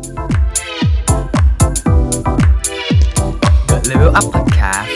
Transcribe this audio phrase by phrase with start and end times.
[0.00, 0.06] The
[3.90, 4.90] Level Up Podcast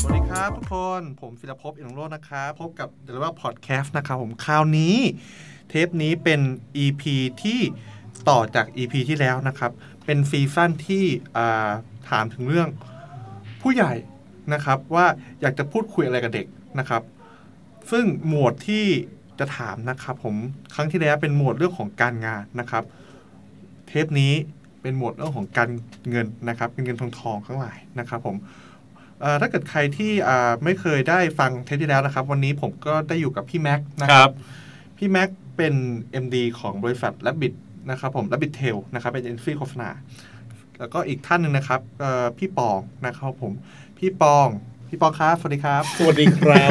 [0.00, 4.96] สวัสดีครับทุกคนผมฟิลภพอินทร์โรจน์นะครับพบกับ The Level Up Podcast นะครับผมคราวนี้
[5.68, 6.40] เทปนี้เป็น
[6.84, 7.02] EP
[7.42, 7.60] ที่
[8.28, 9.72] ต่อจาก EP ที่แล้วนะครับ
[10.04, 11.04] เป็นซีซั่นที่
[11.36, 11.70] อ่า
[12.10, 12.68] ถามถึงเรื่อง
[13.62, 13.92] ผู้ใหญ่
[14.52, 15.06] นะครับว่า
[15.40, 16.46] อยากจะพูดคุยอะไรกับเด็ก
[16.78, 17.02] นะครับ
[17.90, 18.86] ซึ่งหมวดที่
[19.38, 20.34] จะถามนะครับผม
[20.74, 22.84] ครั้งที่แล้วเป็นหมวดเรื่องของการงานนะครับ
[23.88, 24.32] เทปนี้
[24.82, 25.70] เป็นหมวดเรื่องของการ
[26.10, 28.36] เงินนะครับเงินเงินทองทองทั้งหลายนะครับผม
[29.20, 34.32] เอ่อถ้าเกิดใครที่อ่าไม่เคยได้ฟังเทปที่แล้วนะครับ วันนี้ผมก็ได้อยู่กับพี่แม็กซ์นะคครัรับบ
[34.98, 35.74] พี่แม็กซ์เป็น
[36.24, 37.54] MD ของบริษัท Rabbit
[37.90, 39.90] นะครับผม Rabbit Tail นะครับเป็นเอเจนซี่โฆษณา
[40.78, 43.52] แล้วก็อีกท่านหนึ่งนะครับเอ่อพี่ปองนะครับผม
[43.98, 44.48] พี่ปอง
[44.88, 46.68] พี่ปองครับ สวัสดีครับ สวัสดีครับ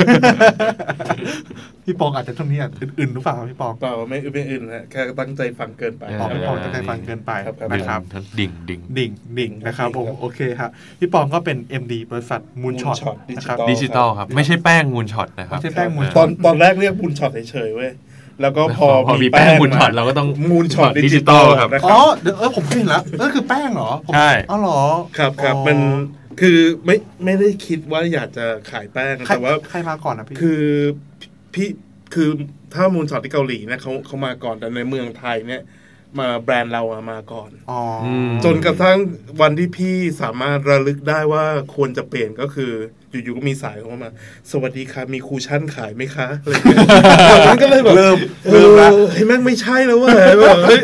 [1.84, 8.02] พี่ปองอาจจะช่วงนี้อาจจะอื่นๆหรือเปล่าครับพี่ปองเปล่าไม่ไม่อื่นฮะแค่ตั้งใจฟังเกินไปปองพี่ปองตั้งใจฟังเกินไปครับครับนะครับ
[8.40, 17.92] ดิ่งดิ่งดิ่งดิ่งนะครับผมครับโอเคครับพี่ปองก็เป็น MD บริษัทมูลช็อต Moonshot นะครับ Digital ดิจิตอลครับ ไม่ใช่แป้งมูลช็อตนะครับไม่ใช่แป้งมูลตอนตอนแรกเรียกมูลช็อตเฉยๆเว้ย
[18.42, 24.80] แล้วก็พอพอมีแป้งมูลช็อตเราก็ต้องมูลช็อตดิดิจิจิตตออลลครับนะคอ๋รัอบเดี๋ยวเออผมเห็นแล้วนั่นคือแป้งเหรอผมใช่อ๋อเหรอ
[25.18, 25.78] ครับครับอ๋อมัน
[26.42, 30.64] คือไม่ไม่ได้คิดว่าอยากจะขายแป้งใครแต่ว่า ใครมาก่อนนะพี่ คือ
[31.54, 31.68] พี่
[32.14, 32.30] คือ
[32.74, 35.62] ถ้ามูลช็อตที่เกาหลีเนี่ยเขาเขามาก่อนแต่ในเมืองไทยเนี่ย
[36.20, 38.98] มาแบรนด์เราอะมาก่อนอ๋ออมจนกระทั่ง
[39.42, 42.72] วันที่พี่สามารถระลึกได้ว่าควรจะเปลี่ยนก็คือ
[43.12, 44.12] อยู่ๆก็มีสายเข้ามา
[44.52, 46.88] สวัสดีค่ะมีคูชั่นขายไหมคะอะไรอย่างเงี้ย
[47.30, 50.82] ตอนนั้นก็เลยแบบเริ่มเอเริ่มอแล้วเฮ้ยแม่งไม่ใช่แล้วเว่ะแบบเฮ้ย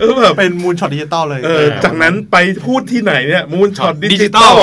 [0.00, 4.60] เออแบบเป็น Moonshot Digital เลยเออจากนั้นไปพูดที่ไหนเนี่ยมูนช็อตดิจิตอ Digital ล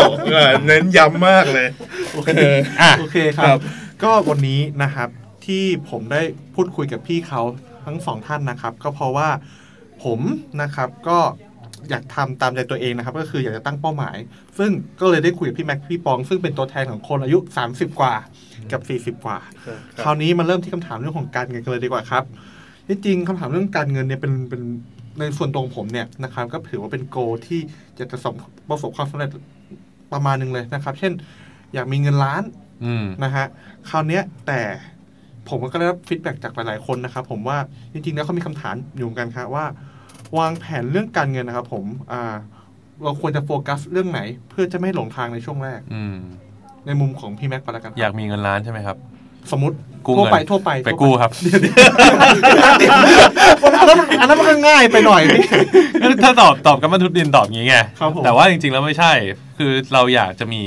[0.66, 1.68] เน้นย้ำมากเลย
[2.14, 3.60] โอเคเอออะโอเคคครับ
[4.04, 5.10] ก็วันนี้นะครับ
[5.46, 6.22] ที่ผมได้
[6.56, 7.42] พูดคุยกับพี่เขา
[7.86, 9.30] ทั้งสองท่านนะครับ ก็เพราะว่า
[10.04, 10.20] ผม
[10.62, 11.20] นะครับก็
[11.90, 14.18] อยากทำตามใจตัวเองนะครับ ก็คืออยากจะตั้งเป้าหมาย
[14.58, 17.38] ซึ่งก็เลยได้คุยกับพี่แม็กพี่ปอง ซึ่งเป็นตัวแทนของคนอายุ
[17.70, 18.14] 30 กว่า
[18.72, 18.78] กั
[19.10, 19.38] บ 40 กว่า
[20.04, 22.24] คราวนี้มาเริ่มที่คำถามเรื่องของการเงินกันเลยดีกว่าครับ
[22.88, 24.62] ที่จริงคำถามเรื่องการเงินเนี่ยเป็นเป็น
[25.20, 27.60] ในส่วนตรงผมเนี่ยนะครับ ก็ถือว่าเป็น goal ที่
[27.98, 28.18] จะจะ
[28.70, 29.30] ประสบความสำเร็จ
[30.14, 31.14] ประมาณหนึ่งเลยนะครับ เช่น
[31.74, 32.44] อยากมีเงินล้าน
[32.86, 33.46] อืมนะฮะ
[33.90, 34.62] คราวเนี้ยแต่
[35.50, 37.58] ผมก็ได้รับ feedback จากหลายๆคนนะครับ ผมว่า
[37.94, 39.66] จริงๆแล้วเขามีคำถามอยู่เหมือนกันครับว่า
[40.40, 42.22] วางแผนเรื่องการเงินนะครับ ผมอ่า
[43.04, 46.18] เราควรจะโฟกัสเรื่องไหน เพื่อจะไม่หลงทางในช่วงแรก อืม
[46.86, 48.98] ในมุมของพี่แม็กซ์ไปแล้วกันครับอยากมีเงินล้านใช่ไหมครับ
[49.52, 49.76] สมมติ
[50.06, 51.32] กู้ทั่วเงินไปทั่วไปไปกู้ครับ
[53.80, 55.44] อันนั้นอันนั้นมันก็ง่ายไปหน่อยพี่
[56.24, 59.12] ถ้าตอบตอบกับมันทุดดินตอบงี้ไงครับผม แต่ว่าจริงๆแล้วไม่ใช่
[59.58, 60.64] คือเราอยากจะมี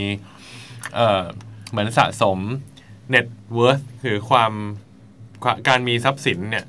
[0.95, 1.23] เอ่อ
[1.71, 2.39] เหมือนสะสม
[3.15, 3.27] net
[3.57, 4.53] worth คือความ
[5.43, 6.65] ความการมีทรัพย์สินเนี่ย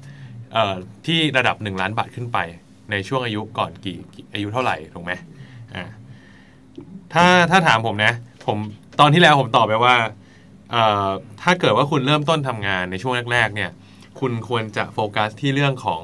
[0.53, 2.37] เอ่อที่ระดับหนึ่งล้านบาทขึ้นไป
[2.91, 3.97] ในช่วงอายุก่อนกี่
[4.33, 5.11] อายุเท่าไหร่ถูกไหม
[5.75, 5.83] อ่า
[7.13, 8.13] ถ้าถ้าถามผมนะ
[8.45, 8.57] ผม
[8.99, 9.95] ตอนที่แล้วผมตอบไปว่า
[10.71, 11.09] เอ่อ
[11.41, 13.71] ถ้าเกิดว่าคุณเริ่มต้นทำงานในช่วงแรก ๆ เนี่ย
[14.19, 16.01] คุณควรจะโฟกัสที่เรื่องของ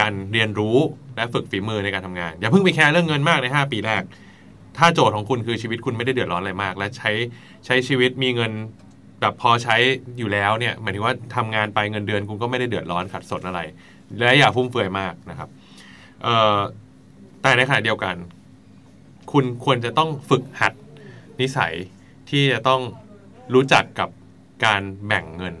[0.00, 0.78] การเรียนรู้
[1.16, 4.02] และฝึกฝีมือในการทำงาน อย่าเพิ่งไปแคร์เรื่องเงินมากใน 5 ปีแรก
[4.78, 7.10] ถ้าโจทย์ของคุณคือชีวิตคุณไม่ได้เดือดร้อนอะไรมาก และใช้
[7.66, 8.52] ใช้ชีวิตมีเงิน
[9.20, 9.76] แบบพอใช้
[10.18, 13.60] อยู่แล้วเนี่ยหมายถึงว่าทำงานไปเงินเดือนคุณก็ไม่ได้เดือดร้อนขัดสนอะไร
[14.18, 15.48] และอย่าฟุ่มเฟือยมากนะครับ
[17.42, 18.16] แต่ในขณะเดียวกัน
[19.32, 20.72] คุณควรจะต้องฝึกหัด
[21.40, 21.74] นิสัย
[22.30, 22.80] ที่จะต้อง
[23.54, 24.08] รู้จักกับ
[24.64, 25.54] การแบ่งเงิน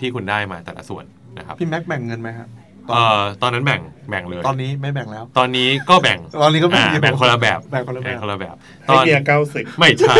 [0.00, 1.04] ที่คุณได้มาแต่ละส่วน
[1.38, 2.48] นะครับพี่แม็กซ์แบ่งเงินไหมครับ
[2.90, 3.80] เอ่อตอนนั้นแบ่ง
[4.10, 8.54] แบ่งเลย ตอนนี้ไม่แบ่งแล้ว ตอนนี้ก็แบ่งตอนนี้ก็แบ่งอ่าอยู่แบ่งคนละแบบแบ่งคนละแบบแบ่งคนละแบบ
[8.88, 10.14] ตให้อนเมียเก้าสิบไม่ใช่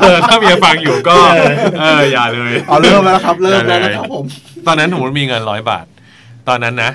[0.00, 1.16] เออถ้าเมียฟังอยู่ก็
[1.80, 4.24] เอออย่าเลยอ๋อเริ่มแล้วนะครับเริ่มแล้วได้เลยนะครับผม
[4.66, 5.86] ตอนนั้นสมมติมีเงินร้อยบาท
[6.48, 6.90] ตอนนั้นนะ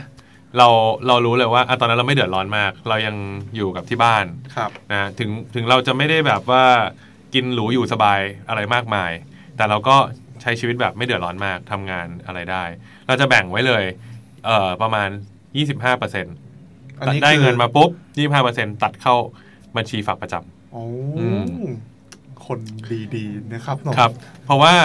[0.57, 0.67] เรา
[1.07, 3.15] เรารู้เลยว่าอะตอนนั้นเราไม่เดือดร้อนมาก เรายัง
[3.55, 6.63] อยู่กับที่บ้านครับนะถึงถึงเราจะไม่ได้แบบว่า
[7.33, 9.11] กินหรูอยู่สบายอะไรมากมาย
[9.57, 9.95] แต่เราก็
[10.41, 12.63] ใช้ชีวิตแบบไม่เดือดร้อนมากทำงานอะไรได้
[13.07, 13.83] เราจะแบ่งไว้เลย
[14.45, 15.09] เอ่อประมาณ
[15.53, 16.35] 25%เปอร์เซ็นต์
[16.99, 19.15] อันนี้ได้คือเงินมาปุ๊บ 25เปอร์เซ็นต์ตัดเข้า
[19.77, 20.83] บัญชีฝากประจำโอ้
[21.19, 21.27] อื
[21.61, 21.65] ม
[22.45, 22.59] คน
[23.15, 24.11] ดีๆนะครับน้องครับ
[24.45, 24.75] เพราะว่า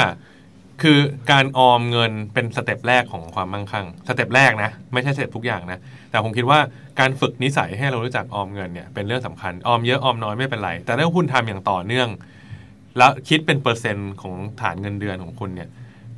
[0.83, 0.99] คือ
[1.33, 5.79] การออมเงินเป็น step แรกของความมั่งคั่ง step แรกนะ ไม่ใช่ step ทุกอย่างนะ
[6.11, 6.59] แต่ผมคิดว่า
[7.01, 12.09] การฝึกนิสัยให้เรารู้จักออมเงินเนี่ยเป็นเรื่องสำคัญ ออมเยอะออมน้อยไม่เป็นไร แต่ถ้าคุณทำอย่างต่อเนื่อง
[12.99, 15.69] แล้วคิดเป็นเปอร์เซ็นต์ของฐานเงินเดือนของคุณเนี่ย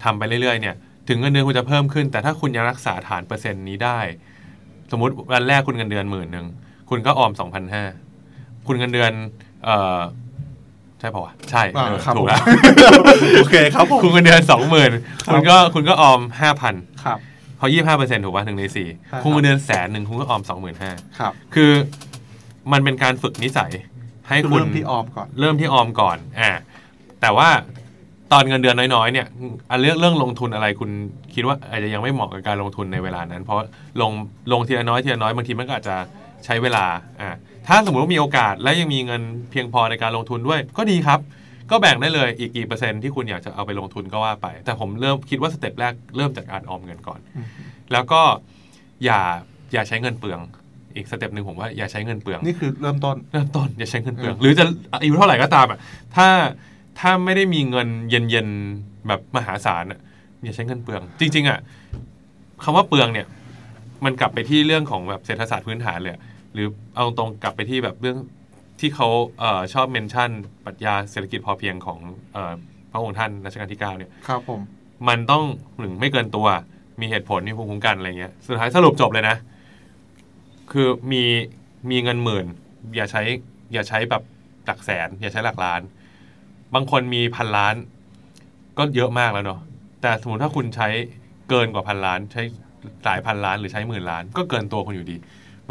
[0.04, 0.74] ทำไปเรื่อยๆเนี่ย
[1.08, 3.98] ถึงเงินเดือนคุณจะเพิ่มขึ้น แต่ถ้าคุณยังรักษาฐานเปอร์เซ็นต์นี้ได้
[4.90, 6.46] สมมติวันแรกคุณเงินเดือนหมื่นหนึ่ง
[6.90, 7.84] คุณก็ออมสองพันห้า
[8.66, 9.12] คุณเงินเดือน
[9.64, 10.00] เอ่อ
[11.02, 12.42] ใช่ป่าวะใช่อ่าเออครับถูกแล้ว
[13.38, 14.90] โอเคครับผม คุณเงินเดือนสองหมื่น
[15.32, 17.20] คุณก็คุณก็ออมห้าพันครับพ
[17.56, 21.70] เพราะยี่ห้าเปอร์เซ็นต์ถูกป่ะหนึ่งในสี่ใช่ครับ คุณเงินเดือนแสนหนึ่งคุณก็ออมสองหมื่นห้าครับคือ
[22.72, 23.70] มันเป็นการฝึกนิสัย
[24.28, 26.50] ให้คือคุณ เริ่มที่ออมก่อน เริ่มที่ออมก่อน อ่า
[27.20, 27.48] แต่ว่า
[28.32, 29.26] ตอนเงินเดือนน้อยๆ เนี่ย
[29.70, 30.90] อันเรื่องเรื่องลงทุนอะไรคุณ
[31.34, 33.58] คิดว่าอาจจะยังไม่เหมาะกับการลงทุนในเวลานั้น เพราะ
[34.00, 34.12] ลง
[34.52, 35.96] ลงทีละน้อยทีละน้อยบางทีมันก็อาจจะ
[36.44, 36.84] ใช้เวลา
[37.20, 37.28] อ่า
[37.68, 41.20] ถ้าสมมติว่ามีโอกาสและยังมีเงินเพียงพอในการลงทุนด้วย ก็ดีครับ
[41.70, 47.46] ก็แบ่งได้เลยอีกกี่เปอร์เซ็นต์ที่คุณอยากจะเอาไปลงทุนก็ว่าไป แต่ผมเริ่มคิดว่า step แรกเริ่มจากการออมเงินก่อนอืม
[47.92, 48.20] แล้วก็
[49.04, 49.20] อย่า
[49.72, 50.40] อย่าใช้เงินเปลือง
[50.96, 54.64] อีก step หนึ่งผมว่าอย่าใช้เงินเปลืองนี่คือเริ่มต้นเริ่มต้นอย่าใช้เงินเปลืองอืมหรือจะ
[55.00, 55.78] อายุเท่าไหร่ก็ตามอะ
[56.16, 56.28] ถ้า
[56.98, 60.00] ถ้าไม่ได้มีเงินเย็นๆแบบมหาศาลอะ
[60.44, 61.58] อย่าใช้เงินเปลือง จริง ๆ อะ
[62.64, 63.26] คำว่าเปลืองเนี่ย
[64.04, 66.20] มันกลับไปที่เรื่องของแบบเศรษฐศาสตร์พื้นฐานเลยอะ
[66.52, 68.18] หรือเอาตรงกลับไปที่แบบเรื่อง
[68.80, 69.08] ที่เขา
[69.38, 70.30] เอ่อชอบเมนชั่น
[70.64, 71.98] ปรัชญาเศรษฐกิจพอเพียงของ
[72.32, 72.54] เอ่อ
[72.92, 74.60] พระองค์ท่านรัชกาลที่เก้าเนี่ยครับผม
[75.08, 75.42] มันต้อง
[75.78, 76.46] หนึ่งไม่เกินตัว
[77.00, 79.36] มีเหตุผลมีภูมิคุ้มกันอะไรเงี้ยสุดท้ายสรุปจบเลยนะ
[80.72, 81.24] คือมี
[81.90, 82.46] มีเงินหมื่น
[82.96, 83.22] อย่าใช้
[83.72, 84.22] อย่าใช้แบบ
[84.66, 85.80] หลักแสน อย่าใช้หลักล้าน
[86.74, 87.74] บางคนมีพันล้าน
[88.78, 89.60] ก็เยอะมากแล้วเนาะ
[90.02, 90.88] แต่สมมติถ้าคุณใช้
[91.48, 92.42] เกินกว่าพันล้าน ใช้
[93.04, 95.16] หลายพันล้านหรือใช้หมื่นล้าน ก็เกินตัวคุณอยู่ดี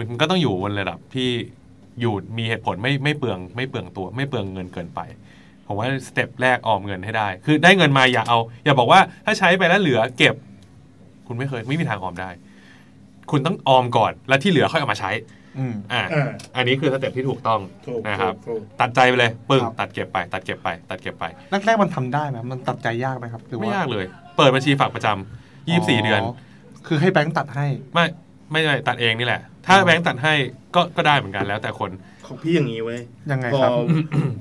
[0.09, 1.29] มันก็ต้องอยู่บนระดับที่
[2.01, 4.99] อยู่มีเหตุผลไม่ไม่เปลืองไม่เปลืองตัว ไม่เปลืองเงินเกินไป
[5.67, 10.35] ผมว่าสเต็ปแรกออมเงินให้ได้ คือได้เงินมาอย่าเอา อย่าบอกว่าถ้าใช้ไปแล้วเหลือเก็บ
[11.27, 12.29] คุณไม่เคยไม่มีทางออมได้
[13.31, 15.11] คุณต้องออมก่อนแล้วที่เหลือค่อยเอามาใช้
[15.57, 21.25] อืมอ่าอ่าอันนี้คือ step ที่ถูกต้องถูกนะครับถูกตัดใจไปเลยปึ้งครับตัดเก็บไป ตัดเก็บไป ตัดเก็บไป
[21.65, 24.05] แรกๆมันทำได้ไหมมันตัดใจยากไหมครับหรือว่ไม่ยากเลย
[24.37, 26.21] เปิดบัญชีฝากประจำยี่สิบสี่เดือน
[26.87, 28.05] คือให้แบงค์ตัดให้ไม่
[28.51, 30.33] ไม่ไม่ตัดเองนี่แหละ ถ้าอ๋อแบงค์ตัดให้
[30.75, 31.91] ก็ก็ได้เหมือนกันแล้วแต่คน
[32.27, 32.99] ของพี่อย่างนี้เว้ย
[33.31, 33.71] ยังไงพอครับ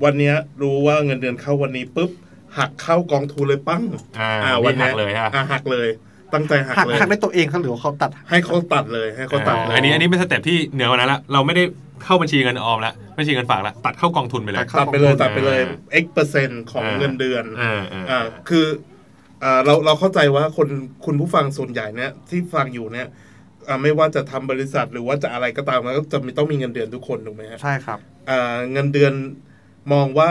[0.03, 2.11] วันเนี้ยรู้ว่าเงินเดือนเข้าวันนี้ปุ๊บ
[2.57, 3.83] หักเข้ากองทุนเลยปั้ง
[4.19, 5.87] อ่าอ่านี่วันหันี้กเลยฮะ อ่าหักเลย
[6.33, 11.63] ตั้งใจหักหักเลย หักได้ตัวเองครับหรือว่าเขาตัด ให้เขาตัดเลยให้เขาตัดเลยอันนี้อันนี้เป็น step ที่เหนือกว่านั้นละเราไม่ได้
[12.03, 18.65] เข้าบัญชีเงินออมละบัญชีเงินฝากละตัดเข้ากองทุนไปเลย ตัดเข้าตัดไปเลยกองทุนตัดไปเลยอ่า x เปอร์เซ็นต์ของอ่าเงินเดือนอ่าอ่าอ่าคือ
[19.43, 20.67] อ่าเราเราเข้าใจว่าคน
[21.05, 23.30] คุณผู้ฟังส่วนใหญ่เนี่ยที่ฟังอยู่เนี่ยอ่า
[23.83, 27.99] ไม่ว่าจะทำบริษัทหรือว่าจะอะไรก็ตามมันก็จะมีต้องมีเงินเดือนทุกคนถูกไหมฮะใช่ครับ
[28.29, 29.13] อ่าเงินเดือน
[29.93, 30.29] มองว่า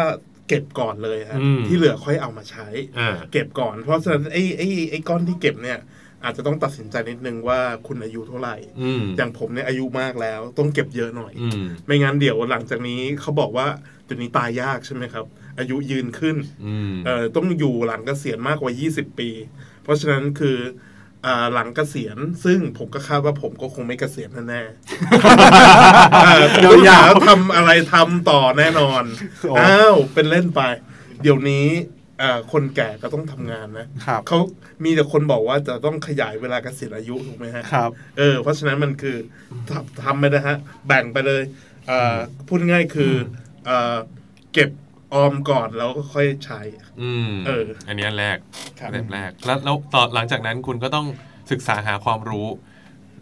[0.48, 2.66] เก็บก่อนเลยฮะอืมที่เหลือค่อยเอามาใช้
[2.98, 5.78] อ่าเก็บก่อน เพราะฉะนั้นไอ้ไอ้ไอ้ก้อนที่เก็บเนี่ย
[6.24, 13.66] อาจจะต้องตัดสินใจนิดนึงว่าคุณอายุเท่าไหร่อืมอย่างผมเนี่ยอายุมากแล้ว ต้องเก็บเยอะหน่อยอืมไม่งั้นเดี๋ยวหลังจากนี้เขาบอกว่า
[14.04, 15.24] เดี๋ยวนี้ตายยากใช่ไหมครับ
[15.58, 16.36] อายุยืนขึ้น
[16.66, 19.30] อืมเอ่อต้องอยู่หลังเกษียณมากกว่า 20 ปี
[19.82, 20.78] เพราะฉะนั้นคืออ่า
[21.52, 29.02] หลังเกษียณ ซึ่งผมก็คาดว่าผมก็คงไม่เกษียณแน่ๆเอ่อผมอยากทำอะไรทำต่อแน่นอน
[29.48, 30.60] โอ้อ้าว เป็นเล่นไป
[31.22, 31.66] เดี๋ยวนี้
[32.22, 34.38] อ่าคนแก่ก็ต้องทำงานนะครับเขา
[34.84, 39.16] มีแต่คนบอกว่าจะต้องขยายเวลาเกษียณอายุถูกไหมฮะครับเออเพราะฉะนั้นมันคือ
[39.70, 40.56] ทำทำไปนะฮะ
[40.86, 41.42] แบ่งไปเลย
[41.90, 42.16] อ่า
[42.46, 43.14] พูดง่ายๆคือ
[43.68, 43.96] อ่า
[44.52, 44.70] เก็บ
[45.14, 46.60] ออมก่อนแล้วก็ค่อยใช้
[47.00, 48.36] อืมเอออันนี้อันแรก
[48.80, 51.06] ครับสเต็ปแรก แล้วแล้วต่อหลังจากนั้นคุณก็ต้อง
[51.50, 52.46] ศึกษาหาความรู้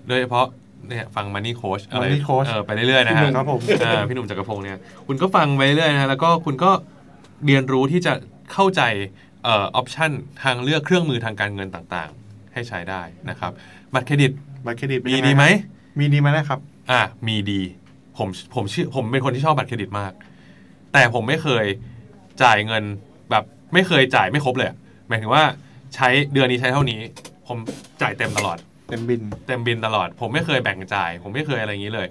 [0.08, 0.46] โดยเฉพาะ
[0.88, 6.70] เนี่ยฟังมันนี่โค้ชอะไร Money Coach เออไปเรื่อยๆนะพี่หฮะนุ่มครับผมเออพี่หนุ่มจักรพงศ์เนี่ยคุณก็ฟังไปเรื่อยนะฮะแล้วก็คุณก็
[7.46, 8.12] เรียนรู้ที่จะ
[8.52, 8.82] เข้าใจ
[9.44, 10.10] เอ่อ option
[10.42, 13.52] ทางเลือกเครื่องมือทางการเงินต่างๆ ให้ใช้ได้นะครับ
[13.94, 14.32] บัตรเครดิต
[14.66, 15.44] บัตรเครดิตเป็นยังไงมีดีไหม
[15.98, 16.58] มีดีไหมนะครับ
[16.90, 17.60] อะมีดี
[18.18, 20.12] ผมผมเชื่อผมเป็นคนที่ชอบบัตรเครดิตมาก
[20.92, 21.64] แต่ผมไม่เคย
[22.42, 22.84] จ่ายเงิน
[23.30, 24.76] แบบไม่เคยจ่ายไม่ครบเลยอะ
[25.08, 25.44] หมายถึงว่า
[25.94, 27.00] ใช้เดือนนี้ใช้เท่านี้
[27.48, 27.58] ผม
[28.02, 32.06] จ่ายเต็มตลอด เต็มบิน เต็มบินตลอด ผมไม่เคยแบ่งจ่าย ผมไม่เคยอะไรอย่างนี้เลย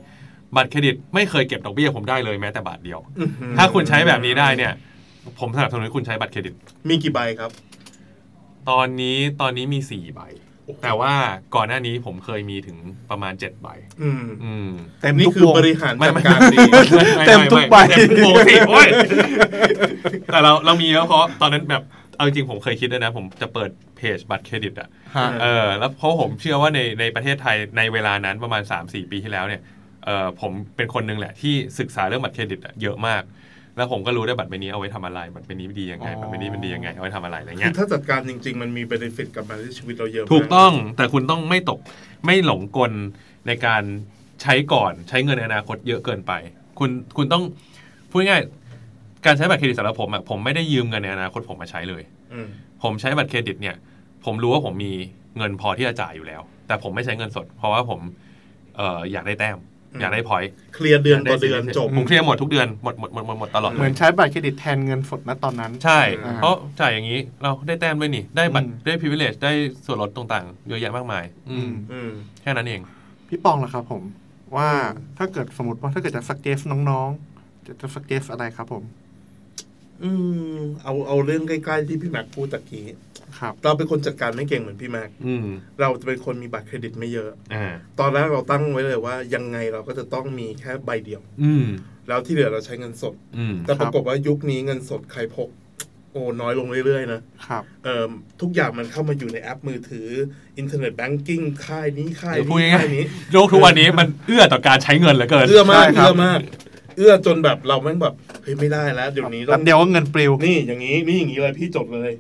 [0.56, 4.74] บัตรเครดิตไม่เคยเก็บดอกเบี้ยผมได้เลยแม้แต่บาทเดียวอื้อหือถ้าคุณใช้แบบนี้ได้เนี่ย
[5.40, 6.54] ผมสนับสนุนให้คุณใช้บัตรเครดิต
[6.90, 7.52] มีกี่ใบครับ
[8.70, 10.22] ตอนนี้ตอนนี้มีสี่ใบ
[10.84, 11.14] แต่ว่า
[11.56, 12.78] ก่อนหน้านี้ผมเคยมีถึง
[13.10, 13.68] ประมาณเจ็ดใบ
[14.02, 14.70] อืมอืม
[15.02, 16.58] เต็มนี่ทุกคือวงบริหารไม่จัดไม่การดี
[17.28, 18.88] เต็มทุกใบ เต็มทุกวงสิโอ้ย
[20.32, 21.84] แต่เราเรามีเยอะเพราะตอนนั้นแบบ
[22.16, 29.62] เอาจริงๆผมเคยคิดด้วยนะ ผมจะเปิดเพจบัตรเครดิตอะ ฮะ เออแล้วเพราะผมเชื่อว่าในในประเทศไทยในเวลานั้นประมาณ 3-4 ปีที่แล้วเนี่ย
[30.06, 33.22] เออผมเป็นคนหนึงแหละที่ศึกษาเรื่องบัตรเครดิตอะเยอะมาก
[33.78, 41.80] แล้วผมก็รู้ได้บัตรใบนี้เอาไว้ทำอะไร บัตรใบนี้ดียังไงอ๋อบัตรใบนี้มันดียังไง เอาไว้ทำอะไรอะไรคืเงี้อยถ้าจัดการจริง ๆ มันมีเบนฟิตกลับมาที่ชีวิตเราเยอะมากถูกต้อง แต่คุณต้องไม่ตก
[42.26, 42.92] ไม่หลงกล
[43.48, 43.84] ในการ
[44.42, 46.32] ใช้ก่อน ใช้เงินในอนาคตเยอะเกินไป
[46.80, 47.44] คุณ คุณต้อง
[48.12, 52.04] พูดง่ายๆการใช้บัตรเครดิตสำหรับผมอะผมไม่ได้ยืมเงินในอนาคตผมมาใช้เลย
[52.34, 52.48] อืม
[52.84, 53.76] ผมใช้บัตรเครดิตเนี่ย
[54.26, 54.94] ผมรู้ว่าผมมี
[55.38, 58.00] เงินพอที่จะจ่ายอยู่แล้ว แต่ผมไม่ใช้เงินสด เพราะว่าผม
[58.78, 59.58] เอ่ออยากได้แต้ม
[60.00, 69.52] อยากได้ point เคลียร์เดือนต่อเดือนจบผมเคลียร์หมดทุกเดือนหมดหมดหมดหมดหมดตลอดเลยเหมือนใช้บัตรเครดิตแทนเงินสดณตอนนั้น ใช่อ่าเพราะจ่ายอย่างนี้เราได้แต้มด้วยนี่ ได้บัตรอืมได้ privilege ได้
[69.86, 72.10] ส่วนลดต่างๆเยอะแยะมากมายอือืมมอืม
[72.42, 72.82] แค่นั้นเอง
[73.30, 74.04] พี่ปองล่ะครับผม
[74.56, 74.70] ว่า
[75.18, 78.84] ถ้าเกิดสมมติว่าถ้าเกิดจะสักเกสน้องๆ จะจะสักเกสอะไรครับผม
[80.04, 80.12] อื
[80.58, 83.07] มเอาเอาเรื่องใกล้ๆที่พี่แม็กพูดตะกี้ครับ
[83.64, 85.46] เราเป็นคนจัดการไม่เก่งเหมือนพี่แม็กอืม
[85.82, 91.66] เราจะเป็นคนมีบัตรเครดิตไม่เยอะอ่าตอนแรกเราตั้งไว้เลยว่า ยังไงเราก็จะต้องมีแค่ใบเดียว อืม
[92.08, 95.50] แล้วที่เหลือเราใช้เงินสดอืมแต่ปรากฏว่ายุคนี้เงินสดใครพก
[96.12, 98.06] โอ้น้อยลงเรื่อยๆนะครับเอ่อ
[98.42, 100.08] ทุกอย่างมันเข้ามาอยู่ในแอปมือถือ
[100.58, 106.40] อินเทอร์เน็ตแบงกิ้งค่ายนี้ค่ายเดี๋ยวพูดนี้ง่ายค่ายนี้ๆโลกทุกวันนี้มันเอื้อต่อการใช้เงินเหลือเกินเอื้อมากใช่ครับเอื้อมาก
[106.98, 112.12] เอื้อจนแบบเราแม่งแบบเฮ้ยไม่ได้แล้ว เดี๋ยวนี้ต้แป๊อบงเดียวก็เงินปลิวนี่อย่างนี้นี่อย่างนี้เลยพี่จดเลย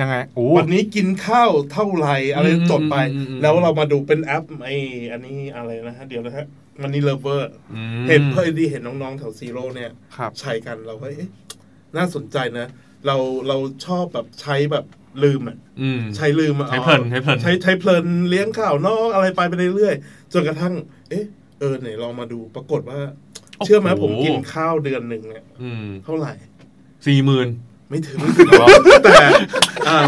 [0.00, 4.70] ยังไงโอ้วันนี้กินข้าวเท่าไหร่อะไรอืมจดไปอืมอืมแล้วเรามาดูเป็นแอปไอ
[5.12, 6.46] อันนี้อะไรนะฮะเดี๋ยวนะฮะ
[6.82, 11.30] มันนี่เลเวอร์อืมเห็นเพื่อดีเห็นน้องๆแถวซีโร่เนี่ยครับใช้กันเราก็เอ๊ะ
[11.96, 12.66] น่าสนใจนะ
[13.06, 13.16] เรา
[13.48, 14.84] เราชอบแบบใช้แบบ
[15.24, 20.74] ลืมอะอืมใช้ลืมอะใช้เพลินใช้เพลินใช้ใช้เพลินเลี้ยงข้าวนอกอะไรไปไปเรื่อยๆจนกระทั่ง
[21.10, 21.24] เอ๊ะ
[21.60, 23.00] เออไหนลองมาดูปรากฏว่า
[23.64, 26.32] เชื่อไหมผมกินข้าวเดือนหนึ่งเนี่ยอืมเท่าไหร่
[27.06, 27.48] สี่หมื่น
[27.88, 28.48] ไม่ถึงไม่ถึง
[29.04, 29.16] แต่
[29.88, 29.98] อ่า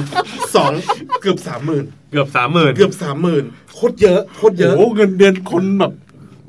[0.55, 0.73] สอง
[1.21, 3.45] เกือบสามหมื่นเกือบสามหมื่นเกือบสามหมื่น
[3.75, 5.93] โคตรเยอะโคตรเยอะ โอ้เงินเดือนคนแบบ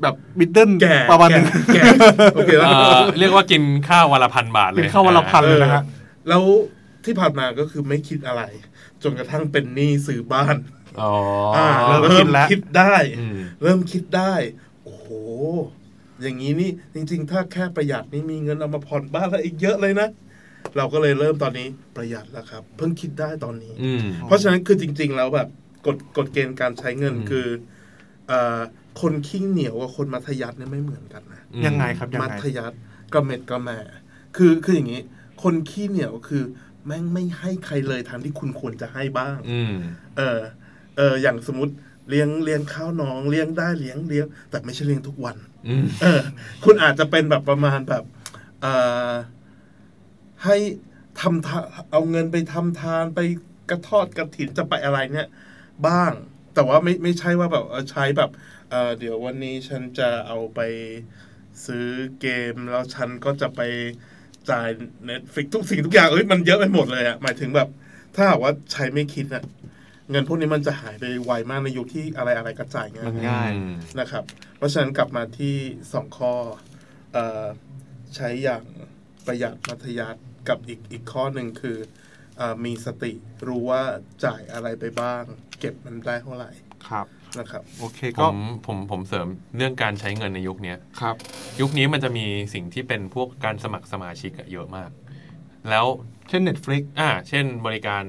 [0.02, 1.82] แบบมิดเดิลแก่ประมาณหนึงแก่
[2.34, 5.82] โอเคแล้วเอ่อเรียกว่ากินข้าววันละพันบาทเลยเป็นข้าววันละพันเลยนะฮะ
[6.28, 6.42] แล้ว
[7.04, 8.42] ที่ผ่านมาก็คือไม่คิดอะไร
[9.02, 10.56] จนกระทั่งเป็นหนี้ซื้อบ้าน
[11.00, 11.12] อ๋อ
[11.56, 14.34] อ่าเริ่มเริ่คิมดแล้วคิดได้อืมเริ่มคิดได้
[14.84, 15.06] โอ้โห
[16.22, 20.08] อย่างนี้นี่จริง ๆ ถ้าแค่ประหยัดนี่มีเงินเอามาผ่อนบ้านแล้วอีกเยอะเลยนะ
[20.76, 25.48] เราก็เลยเริ่มตอนนี้ประหยัดแล้วครับ เพิ่งคิดได้ตอนนี้อืมเพราะฉะนั้นคือจริง ๆ แล้วแบบ
[25.86, 27.46] กฎกฎเกณฑ์การใช้เงินอืมคือ
[28.28, 28.60] เอ่อ
[29.00, 32.78] คนขี้เหนียวกับคนมัธยัสถ์เนี่ยไม่เหมือนกันนะยังไงครับยังมัไงธยัสถ์
[33.12, 33.78] กระเม็ดกระแหม่
[34.36, 35.02] คือคืออย่างนี้
[35.42, 36.42] คนขี้เหนียวคือ
[36.86, 39.74] แม่งไม่ให้ใครเลยทางที่คุณควรจะให้บ้างอืม
[40.16, 40.40] เออ
[40.96, 41.72] เอออย่างสมมติ
[42.08, 45.36] เลี้ยงเลี้ยงข้าวน้องเลี้ยงได้เลี้ยงเลี้ยง แต่ไม่ใช่เลี้ยงทุกวัน
[45.68, 46.20] อืมเออ
[46.64, 48.04] คุณอาจจะเป็นแบบประมาณแบบ
[48.60, 48.72] เอ่
[49.08, 49.10] อ
[50.44, 50.56] ให้
[51.20, 51.58] ทำทา
[51.90, 53.20] เอาเงินไปทำทานไป
[53.70, 55.28] กระทอดกระถินจะไปอะไรเนี่ย
[55.86, 56.12] บ้าง
[56.54, 58.30] แต่ว่าไม่ไม่ใช่ว่าแบบเออใช้แบบ
[58.70, 60.60] เออเดี๋ยววันนี้ฉันจะเอาไป
[61.66, 61.86] ซื้อ
[62.20, 63.60] เกมแล้วฉันก็จะไป
[64.50, 64.68] จ่าย
[65.04, 67.68] เน็ตฟิกทุกสิ่งทุกอย่างเอ้ยมันเยอะไปหมดเลยอะหมายถึงแบบ
[68.14, 69.44] ถ้าหากว่าใช้ไม่คิดอะ
[70.10, 73.50] เงินพวกนี้มันจะหายไปไวมากในยุคที่อะไรอะไรกระจายง่ายมันง่าย
[74.00, 74.24] นะครับ
[74.56, 75.54] เพราะฉะนั้นกลับมาที่
[75.92, 76.34] สองข้อ
[77.12, 77.46] เออ
[78.16, 78.62] ใช้อย่าง
[79.26, 81.76] ประหยัดมัธยัสถ์ กับอีกอีกข้อหนึ่งคือ
[82.38, 83.12] เออมีสติ
[83.48, 83.82] รู้ว่า
[84.24, 85.22] จ่ายอะไรไปบ้าง
[85.58, 86.50] เก็บมันได้เท่าไหร่
[86.88, 87.06] ครับ
[87.38, 91.16] นะครับโอเคผก็มผมผมเสริมเรื่องการใช้เงินในยุคเนี้ยครับ
[91.60, 94.90] ยุคนี้มันจะมีสิ่งที่เป็นพวกการสมัครสมาชิกอะเยอะมาก
[95.70, 95.86] แล้ว
[96.28, 98.02] เช่น Netflix อ่า เช่นบริการ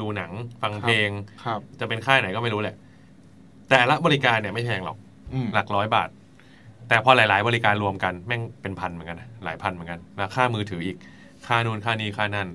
[0.00, 1.08] ดูหนังฟังเพลง
[1.44, 2.76] ครับ จะเป็นค่ายไหนก็ไม่รู้แหละ
[3.70, 4.96] แต่ละบริการเนี่ยไม่แพงหรอก
[5.32, 6.08] อืมหลักร้อยบาท
[6.88, 10.96] แต่พอหลาย ๆ บริการรวมกันแม่งเป็นพันเหมือนกันนะหลายพันเหมือนกันแล้วค่ามือถืออีก
[11.46, 12.48] ค่านูนค่านี้ค่านั่น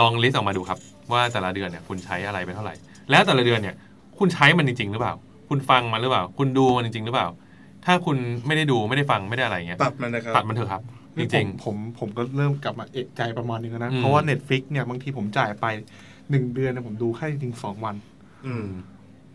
[0.00, 0.78] ลองลิสต์ออกมาดูครับ
[1.12, 2.74] ว่าแต่ละเดือนเนี่ยคุณใช้อะไรไปเท่าไหร่
[3.10, 3.74] แล้วแต่ละเดือนเนี่ย
[4.18, 5.14] คุณใช้มันจริง ๆ หรือเปล่า
[5.48, 7.28] คุณฟังมันหรือเปล่า คุณดูมันจริง ๆ หรือเปล่า
[7.84, 10.82] ถ้าคุณไม่ได้ดูไม่ได้ฟังไม่ได้อะไรเงี้ยตัดมันนะครับตัดมันเถอะครับ
[11.16, 15.66] จนี่ผริงมผมผมก็เริ่มกลับมาเอกใจประมาณนึงแล้วนะอืมเพราะว่า Netflix เนี่ยบางทีผมจ่ายไป
[16.30, 17.94] หนึ่งเดือนเนี่ยผมดูแค่จริงๆสองวัน
[18.46, 18.66] อืม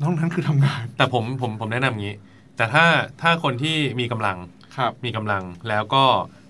[0.02, 2.16] นอกนั้นคือทำงานๆแต่ผมผมผมแนะนำงี้
[2.58, 2.86] แต่ถ้า
[3.22, 4.38] ถ้าคนที่มีกำลัง
[4.78, 6.04] ครับมีกำลังแล้วก็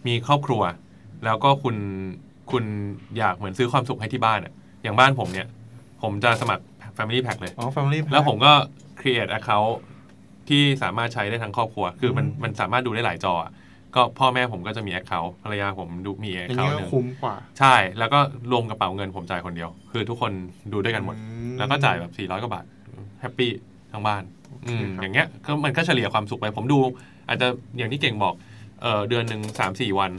[0.08, 0.62] มีครอบครัว
[1.26, 1.76] แล้วก็คุณ
[2.52, 2.64] คุณ
[3.18, 5.48] อยากเหมือนซื้อความสุขให้ที่บ้านอะอย่างบ้านผมเนี่ย
[6.02, 6.64] ผมจะสมัคร
[6.98, 8.52] Family Pack เลย อ๋อ Family Pack แล้วผมก็
[9.00, 9.74] create account
[10.50, 13.52] ที่สามารถใช้ได้ทั้งครอบครัว คือมันมันสามารถดูได้หลายจออะ
[13.96, 18.20] ก็พ่อแม่ผมก็จะมี account ภรรยาผมดูมี อย่างนี้ account ก็หนึ่งคุ้มกว่า ใช่ แล้วก็
[18.52, 20.32] รวมกระเป๋าเงินผมจ่ายคนเดียว คือทุกคน
[20.74, 21.24] ดูด้วยกันหมด อื
[21.54, 22.66] มแล้วก็จ่ายแบบ 400 กว่าบาท
[23.22, 23.52] happy
[23.92, 24.24] ทั้งบ้าน
[24.68, 26.80] อืมครับ อย่างเงี้ยก็มันก็เฉลี่ยความสุขไป ผมดู
[27.28, 27.48] อาจจะ
[27.78, 28.34] อย่างที่เก่งบอก
[28.82, 30.12] เออเดือนหนึ่งสามสี่วัน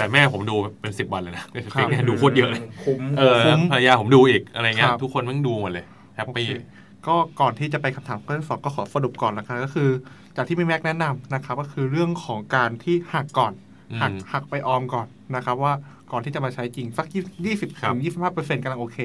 [0.00, 5.84] แต่แม่ผมดูเป็นสิบวันเลย Netflix เนี่ยดูโคตรเยอะเลยคุ้มเออคุ้มภรรยาผมดูอีกอะไรเงี้ยครับทุกคนมันดูหมดเลย
[6.16, 6.62] happy โอเค
[7.06, 9.88] ก็ก่อนที่จะไปคำถามข้อที่สองก็ขอสรุปก่อนนะคะก็คือ
[10.36, 13.52] จากที่พี่แม็กแนะนำนะครับ ก็คือเรื่องของการที่หักก่อน
[13.92, 15.72] อืมหักหักไปออมก่อนนะครับ ว่า
[16.12, 17.06] ก่อนที่จะมาใช้จริงสัก
[17.46, 18.98] ยี่สิบครับถึงยี่สิบห้าเปอร์เซ็นต์กำลังโอเค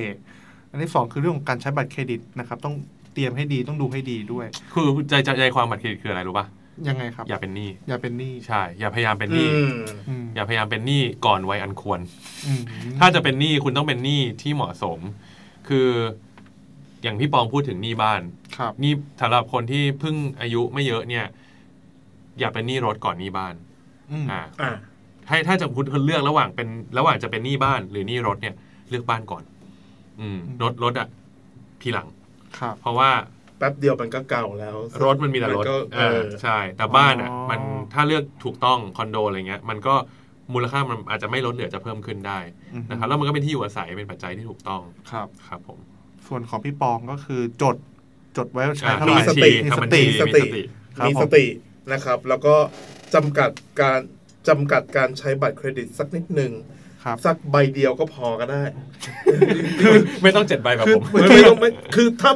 [0.70, 2.76] อันที่สองคือเรื่องของการใช้บัตรเครดิตนะครับ ต้อง
[3.14, 6.46] เตรียมให้ดีต้องดูให้ดีด้วย คือใจใจใจความบัตรเครดิตคืออะไรรู้ป่ะ
[6.88, 9.74] ยังไงครับ อย่าเป็นหนี้อย่าเป็นหนี้ใช่ อย่าพยายามเป็นหอืนี้ม
[10.10, 12.00] อืมอย่าพยายามเป็นหนี้ก่อนวัยอันควร
[12.48, 12.62] อืม
[13.00, 15.00] ถ้าจะเป็นหนี้คุณต้องเป็นหนี้ที่เหมาะสม
[15.68, 15.90] คือ
[17.04, 18.22] อย่างพี่ปองพูดถึงหนี้บ้าน
[18.58, 21.26] ครับนี่สำหรับคนที่เพิ่งอายุไม่เยอะเนี่ย
[22.40, 23.54] อย่าเป็นหนี้รถก่อนหนี้บ้าน
[24.12, 24.72] อืมอ่าอ่า
[25.30, 26.68] ให้ถ้าจะคุณคุณเลือกระหว่างเป็น
[26.98, 28.56] ระหว่างจะเป็นหนี้บ้านหรือหนี้รถเนี่ย
[28.90, 29.44] เลือกบ้านก่อน
[30.20, 31.08] อืมรถรถอะ
[31.82, 32.08] ทีหลัง
[32.60, 33.10] ครับเพราะว่า
[33.58, 37.60] แป๊บเดียวมันก็เก่าแล้ว รถมันมีแต่รถก็เอเอออใช่ แต่บ้านอะอ๋อมัน
[37.94, 39.96] ถ้าเลือกถูกต้องคอนโดอะไรเงี้ย มันก็
[40.54, 42.40] มูลค่ามันอาจจะไม่ลดเหลือจะเพิ่มขึ้นได้
[42.74, 44.82] อืมนะครับแล้วมันก็เป็นที่อยู่อาศัยเป็นปัจจัยที่ถูกต้อง
[45.12, 45.80] ครับครับผม
[46.28, 47.76] ส่วนของพี่ปองก็คือจด
[48.38, 50.62] จดไว้ว่าใช้อ่าเท่าไหร่มีสติมีทำสบัญติชีสมีติสติ
[50.98, 51.46] ครับมีผมสติ
[51.92, 52.56] นะครับ แล้วก็
[53.16, 54.00] จำกัดการ
[54.48, 56.52] จำกัดการใช้บัตรเครดิตสักนิดหนึ่ง
[57.04, 58.64] ครับสักใบเดียวก็พอก็ได้
[60.24, 62.32] ไม่ต้องเจ็ดใบแบบผมไม่ไม่ต้องไม่คือถ้า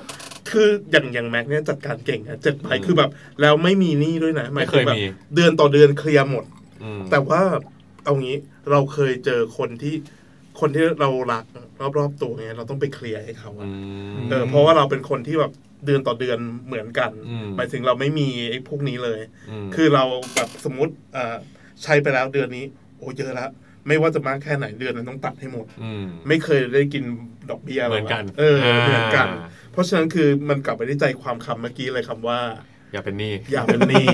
[0.51, 3.09] คืออย่างอย่างแม็กเนี่ยจัดการเก่งอะเจ็ดใบคือแบบ
[3.41, 5.03] แล้วไม่มีหนี้ด้วยนะหายไม่เคถึยงแบบมี
[5.35, 6.45] เดือนต่อเดือนเคลียร์หมด
[6.83, 7.41] อืมแต่ว่า
[8.03, 8.37] เอางี้
[8.71, 9.95] เราเคยเจอคนที่
[10.59, 11.45] คนที่เรารัก
[11.97, 15.51] รอบๆตัวเนี่ยเราต้องไปเคลียร์ให้เขาอะอืมเออเพราะว่าเราเป็นคนที่แบบ
[15.85, 19.19] เดือนต่อเดือนเหมือนกันอืมหมายถึงเราไม่มีไอ้พวกนี้เลย
[19.65, 20.03] มคือเรา
[20.35, 21.35] แบบสมมติเอ่อ
[21.83, 22.65] ใช้ไปแล้วเดือนนี้
[22.97, 23.47] โอ้เยอะละ
[23.87, 25.65] ไม่ว่าจะมากแค่ไหนเดือนนั้นต้องตัดให้หมด
[26.03, 27.03] มไม่เคยได้กิน
[27.49, 32.39] ดอกเบี้ยเหมือนกัน เออเหมือนกันอ่าเพ ราะฉะนั้นคือมันกลับไปที่ใจความคำเมื่อกี้เลยคำว่า
[32.91, 34.07] อย่าเป็นหนี้อย่าเป็นหนี้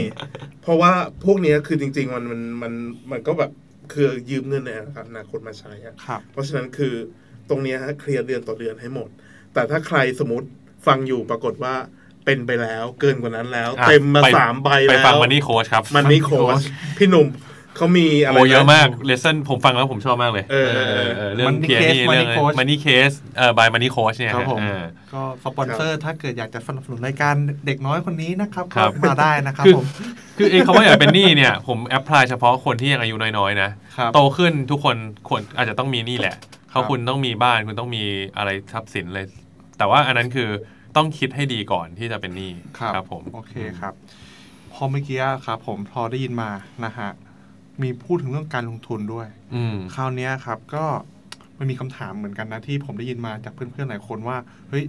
[0.62, 0.92] เพราะว่า
[1.26, 2.74] พวกเนี้ยคือจริง ๆ มันมันมัน
[3.12, 3.52] มันก็แบบ
[3.94, 4.72] คือยืมเงินใน
[5.08, 6.94] อนาคตมาใช้อะครับเพราะฉะนั้นคือ
[7.50, 9.10] ตรงเนี้ยฮะเคลียร์เดือนต่อเดือนให้หมด
[9.54, 10.48] แต่ถ้าใครสมมติ
[10.88, 11.74] ฟังอยู่ปรากฏว่า
[12.26, 16.62] เป็นไปแล้วเกินกว่านั้นแล้วอะเต็มมาไปสามใบไปแล้วฟัง Money Coa ch ครับ Money Coach
[16.98, 17.28] พี่หนุ่ม
[17.76, 20.80] เขามีอะไรโอ้เยอะมาก Lesson ผมฟังแล้วผมชอบมากเลย เออเอ
[21.10, 29.86] อเออเรื่อง Money Case นี่เรื่อง Money Coach Money Case เอ่อ by Money Coach เนี่ยครับผมเออก็สปอนเซอร์ถ้าเกิดอยากจะสนับสนุนรายการเด็กน้อยคนนี้นะครับครับก็มาได้นะครับคือผม
[30.38, 34.96] คือไอ้คำว่าอย่าเป็นหนี้เนี่ย ผมแอพพลายเฉพาะคนที่ยังอายุน้อยๆนะครับโตขึ้นทุกคน
[35.28, 36.36] ควรอาจจะต้องมีหนี้แหละ
[36.72, 38.04] เขาครับคุณต้องมีบ้านคุณต้องมี
[38.38, 39.26] อะไรทรัพย์สินเลย
[39.78, 40.50] แต่ว่าอันนั้นคือ
[40.96, 42.52] ต้องคิดให้ดีก่อนที่จะเป็นหนี้
[42.94, 43.94] ครับผมโอเคครับ
[44.74, 46.50] พอเมื่อกี้ครับผมพอได้ยินมา
[46.86, 47.10] นะฮะ
[47.82, 50.84] มีพูดถึงเรื่องการลงทุนด้วย อืม คราวเนี้ยครับก็
[51.60, 54.38] มันมีคำถามเหมือนกันนะที่ผมได้ยินมาจากเพื่อนๆหลายคนว่า
[54.70, 54.84] เฮ้ย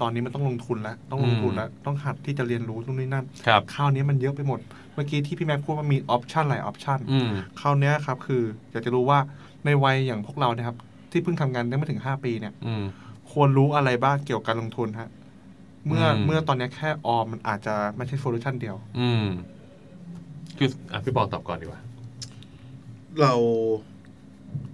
[0.00, 4.60] ตอนนี้มันต้องลงทุนแล้วต้องลงทุนแล้วต้องหัดที่จะเรียนรู้ตรงนี้นั่นครับ คราวนี้มันเยอะไปหมด
[4.94, 9.18] เมื่อกี้ที่พี่แม็กพูดว่ามี option หลาย option อืม คราวเนี้ยครับคืออยากจะรู้ว่า
[9.64, 10.76] ในวัยอย่างพวกเราเนี่ยครับ
[11.10, 12.84] ที่เพิ่งทำงานได้ไม่ถึง 5 ปีเนี่ย อืม
[13.32, 15.08] ควรรู้อะไรบ้างเกี่ยวกับการลงทุนฮะ
[15.86, 19.24] เมื่ออืม เมื่อตอนเนี้ยแค่ออมมันอาจจะไม่ใช่ solution เดียว อืม
[20.58, 21.80] คืออะพี่ปองตอบก่อนดีกว่า
[23.20, 23.34] เรา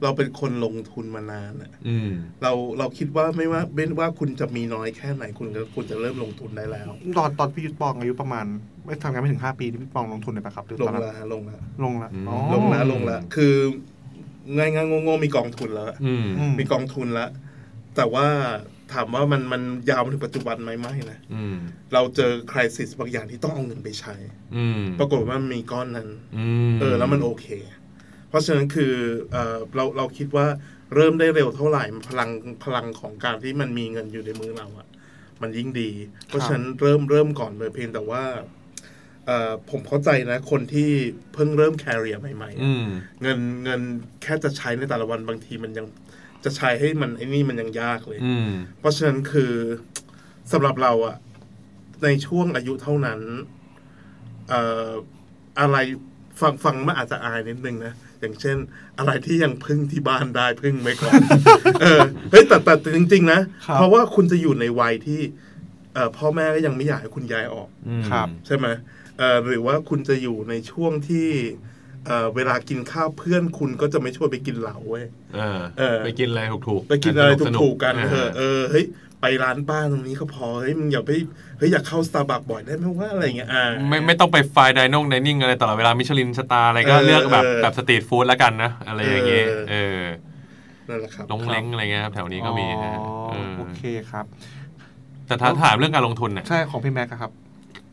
[0.03, 2.11] เราเป็นคนลงทุนมานานอะอืม
[2.43, 8.47] เราเราคิดว่าไม่ว่าไม่ว่าคุณจะมีน้อยแค่ไหนคุณก็คุณจะเริ่มลงทุนได้แล้ว ตอนตอนพี่ยุทธปองอายุประมาณ
[8.85, 13.55] ไม่ทำงานไม่ถึง5ปีที่พี่ปองลงทุนเลยปะครับหรือลตองนนั้นละลงละลงละอืมอ๋อลงละลงละคือ
[14.57, 17.31] ง่ายง่ายๆโง่ๆมีกองทุนแล้วอืมอืมมีกองทุนแล้ว
[17.97, 18.27] แต่ว่า
[18.93, 21.57] ถามว่ามันมันยาวมาถึงปัจจุบันไหมไม่นะอืม
[21.93, 24.15] เราเจอคริสิสบางอย่างที่ต้องเอาเงินไปใช้
[24.57, 27.47] อืมปรากฏว่ามันมีก้อนนั้นอืมเออแล้วมันโอเค
[28.31, 28.95] เพราะฉะนั้นคือ
[29.33, 30.47] เออเราเราคิดว่า
[30.95, 32.31] เริ่มได้เร็วเท่าไหร่พลัง
[32.65, 34.89] พลังของการที่มันมีเงินอยู่ในมือเราอะ
[35.43, 35.91] มันยิ่งดี
[36.27, 38.25] เพราะฉะนั้นเริ่มเริ่มก่อนเลยเพียงแต่ว่า
[39.27, 40.91] เออผมเข้าใจนะ คนที่
[41.35, 42.87] เพิ่งเริ่มแคริเอร์ใหม่ๆอะอืม
[43.23, 43.81] เงินเงิน
[44.23, 45.87] แค่จะใช้ในแต่ละวันบางทีมันยัง
[46.45, 49.53] จะใช้ให้มันไอ้นี่มันยังยากเลยอืมเพราะฉะนั้นคือ
[50.53, 51.17] สำหรับเราอะ
[52.05, 53.21] ในช่วงอายุเท่านั้น
[54.49, 54.91] เอ่อ
[55.61, 55.77] อะไร
[56.41, 58.57] ฟังฟังมันอาจจะอายนิดนึงนะ อย่างเช่น
[58.99, 61.21] อะไรที่ยังพึ่งที่บ้านได้พึ่งไว้ก่อน
[61.81, 65.21] เออเฮ้ยแต่แต่แต่จริง ๆ นะครับเพราะว่าคุณจะอยู่ในวัยที่
[65.95, 68.67] เอ่อพ่อแม่ก็ยังไม่อยากให้คุณย้ายออกอืมครับ ใช่ไหม
[69.19, 71.29] เอ่อหรือว่าคุณจะอยู่ในช่วงที่
[72.07, 75.05] เอ่อเวลากินข้าวเพื่อนคุณก็จะไม่ชวนไปกินเหล้าเว้ย
[75.37, 78.85] เออเออไปกินอะไรถูกๆไปกินอะไรสๆถูกๆกันาเออเออเฮ้ย
[79.21, 81.11] ไปร้านป้าตรงนี้ก็พอเฮ้ยมึงอย่าไป
[81.59, 90.03] เฮ้ยอยากเข้าสตาร์บัคบ่อยได้ไหมว่าอะไรอย่างเงี้ยอ่าไม่ไม่ต้องไปไฟน์ไดนงไดนิ่งอะไรตลอดเวลามิชลินสตาร์อะไรก็เออเลือกแบบเออแบบสตรีทฟู้ดแล้วกันนะอะไรอย่างเงี้ยเออเออ
[90.89, 94.25] นั่นแหละครับลงเล้งอะไรเงี้ยครับแถวนี้ก็มีนะอ๋อเออโอเคครับ
[95.27, 97.31] แต่ถ้าถามเรื่องการลงทุนเนี่ยใช่ของพี่แม็กอะครับ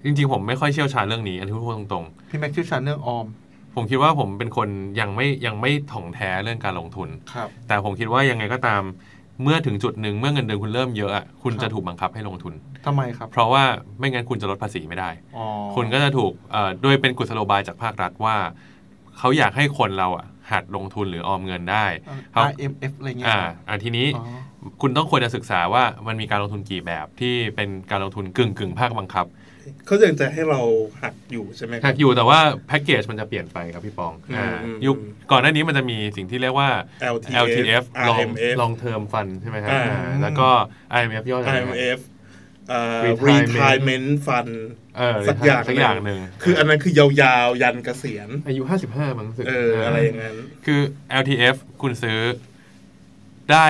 [0.06, 8.82] จริงๆ ผมไม่ค่อยเชี่ยวชาญเรื่องนี้อันที่พูดตรงพี่แม็กเชี่ยวชาญเรื่องออมๆผมคิดว่าผมเป็นคนยังไม่ยังไม่ถ่องแท้เรื่องการลงทุนครับแต่ผมคิดว่ายังไงก็ตาม
[9.44, 12.54] เมื่อถึงจุดหนึ่งเมื่อเงินเดือนคุณเริ่มเยอะอะคุณครับจะถูกบังคับให้ลงทุน
[12.86, 13.64] ทำไมครับ เพราะว่า
[14.00, 15.46] ไม่งั้นคุณจะลดภาษีไม่ได้อ๋อ
[15.76, 18.36] คุณก็จะถูกเอ่อโดยเป็นกุศโลบายจากภาครัฐว่า
[19.18, 24.26] เขาอยากให้คนเราอะหัดลงทุนหรือออมเงินได้อ่าเขา IMF อะไรเงี้ยอ่าอ่าทีนี้อ๋อ
[24.82, 29.26] คุณต้องควรจะศึกษาว่ามันมีการลงทุนกี่แบบที่เป็นการลงทุนกึ่งกึ่งภาคบังคับ
[29.86, 30.62] เขายังจะให้เรา
[31.02, 34.96] หักอยู่ใช่ไหมคหัรักบอยู่แต่ว่าแพ็กเกจมันจะเปลี่ยนไปครับพี่ปองอืมอ่าอืมยุค
[35.32, 36.70] ก่อนหน้านี้มันจะมีสิ่งที่เรียกว่า
[37.16, 40.50] LTF LTF long IMF long term fund ใช่ไหมครับอ่าอ่าแล้วก็
[40.98, 42.00] IMF ย่อจากอะไรครับ IMF
[42.70, 44.52] เอ่อ Retirement retirement fund
[44.98, 50.82] เออสักอย่างสักอย่างหนึ่งคืออันนั้นคือยาวๆ ยันเกษียณ อายุห้าสิบห้ามั้งรู้สึกเอออะไรอย่างนั้น คือ
[51.22, 52.20] LTF คุณซื้อ
[53.52, 53.68] ได้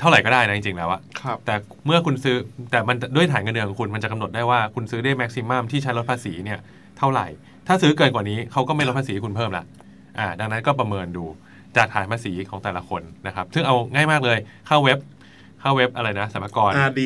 [0.00, 1.54] เท่าไหร่ก็ได้นะจริงๆแล้วอะครับ แต่
[1.86, 2.36] เมื่อคุณซื้อ
[2.70, 6.58] แต่มันด้วยฐานเงินเดือนของคุณมันจะกำหนดได้ว่าคุณซื้อได้แม็กซิมัมที่ใช้ลดภาษีเนี่ย
[6.98, 7.26] เท่าไหร่
[7.66, 9.64] ถ้าซื้อเกินกว่านี้เขาก็ไม่ลดภาษีให้คุณเพิ่มละ
[10.18, 11.24] อ่าดังนั้นก็ประเมินดู
[11.76, 14.98] จากฐานภาษีของแต่ละคนนะครับ ซึ่งเอาง่ายมากเลยเข้าเว็บ
[15.60, 17.00] เข้าเว็บอะไรนะสมกร RD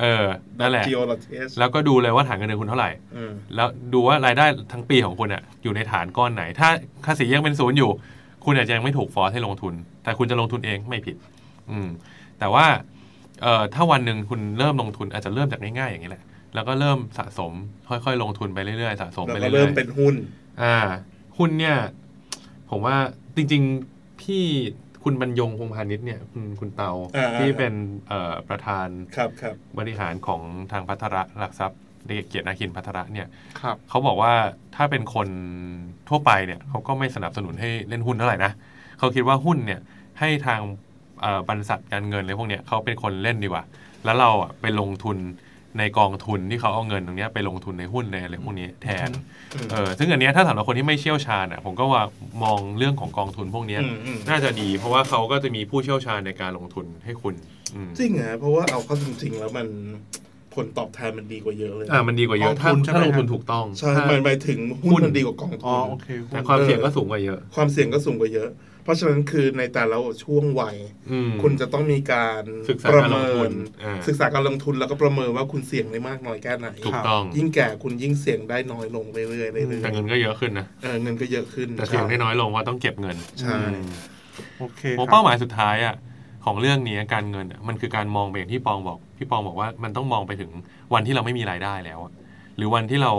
[0.00, 0.24] เออ
[0.60, 6.68] นั่นแหละ Geologies แล้วก็ดูเลยว่าฐานเงินเดือนคุณเท่าไหร่ อืมแล้วดูว่ารายได้ทั้งปีของคุณอะอยู่ในฐานก้อนไหน ถ้า
[7.06, 7.90] ภาษียังเป็นศูนย์อยู่
[8.44, 11.16] คุณอาจจะยังไม่ถูกฟอร์สให้ลงทุน แต่คุณจะลงทุนเองไม่ผิด
[11.70, 11.88] อืม
[12.38, 12.66] แต่ว่า
[13.42, 17.52] เอ่อถ้าวันหนึ่งคุณเริ่มลงทุนอาจจะเริ่มจากง่ายๆอย่างนี้แหละ แล้วก็เริ่มสะสม
[17.88, 20.14] ค่อยๆ ลงทุนไปเรื่อยๆสะสมแล้วไปก็เรื่อยๆเริ่มเป็นหุ้น
[20.62, 20.76] อ่า
[21.38, 21.76] หุ้นเนี่ย
[22.70, 22.96] ผมว่า
[23.36, 24.44] จริงๆพี่
[25.04, 27.74] คุณบรรยงพงพาณิชย์เนี่ยคุณคุณเตาอ่าๆที่เป็น
[28.08, 30.40] เอ่อประธานครับครับบริหารของ
[30.72, 31.80] ทางพัทระหลักทรัพย์
[32.28, 33.26] เกียรตินาคินพัทระเนี่ย
[33.60, 34.32] ครับเขาบอกว่า
[34.76, 35.28] ถ้าเป็นคน
[36.08, 38.52] ทั่วไปเนี่ยเขาก็ไม่สนับสนุนให้เล่นหุ้นเท่าไหร่นะ
[38.98, 39.80] เขาคิดว่าหุ้นเนี่ย
[40.20, 40.84] ให้ทางเอ่อ
[41.48, 43.64] บรรษัทการเงินอะไรพวกเนี้ยเขาเป็นคนเล่นดีกว่า
[44.04, 45.18] แล้วเราอะไปลงทุน
[45.78, 49.10] ในกองทุนที่เขาเอาเงินตรงเนี้ยไปลงทุนในหุ้นในอะไรพวกนี้แทน
[49.54, 52.02] อืมเออ ซึ่งอันเนี้ยถ้าสำหรับคนที่ไม่เชี่ยวชาญอะผมก็ว่า
[52.42, 57.34] มองเรื่องของกองทุนพวกเนี้ยอืมอืมน่าจะดี เพราะว่าเขาก็จะมีผู้เชี่ยวชาญในการลงทุนให้คุณ
[57.74, 59.66] อืมจริงเหรอเพราะว่าเอาเข้าจริง ๆ แล้วมัน
[60.54, 68.48] ผลตอบแทนมันดีกว่าเยอะเลยอ่ามันดีกว่าเยอะถ้ากองทุนใช่ไหมถ้าลงทุนฮะถูกต้อง ใช่ถ้าหมายหมายถึงหุ้หุ้นนมันดีกว่ากองทุอ๋อนโอเคแต่ความเสี่ยงก็สูงกว่าเยอะ ความเสี่ยงก็สูงกว่าเยอะ
[68.86, 70.76] เพราะฉะนั้นคือในแต่ละช่วงวัย
[71.10, 73.52] อืมคุณจะต้องมีการศึกษาประการลงเมิทุนน
[73.84, 83.82] อ่าศึกษาการลงทุนแล้วก็ประเมินว่าคุณเสี่ยงได้มากน้อยแค่ไหนถูกต้องยิ่งแก่คุณยิ่งเสี่ยงได้น้อยลงเรื่อยๆเรื่อยแต่เงินก็เยอะขึ้นนะๆเออเงินก็เยอะขึ้นแต่เสี่ยงได้น้อยลงว่าต้องเก็บเงินใช่อืม
[84.58, 85.94] โอเคผมครับเป้าหมายสุดท้ายอะ
[86.44, 90.50] ของเรื่องนี้การเงินอะมันคือการมองไปอย่างที่ปองบอกพี่ปองบอกว่ามันต้องมองไปถึง
[90.94, 92.12] วันที่เราไม่มีรายได้แล้วอะ
[92.56, 93.12] หรือวันที่เรา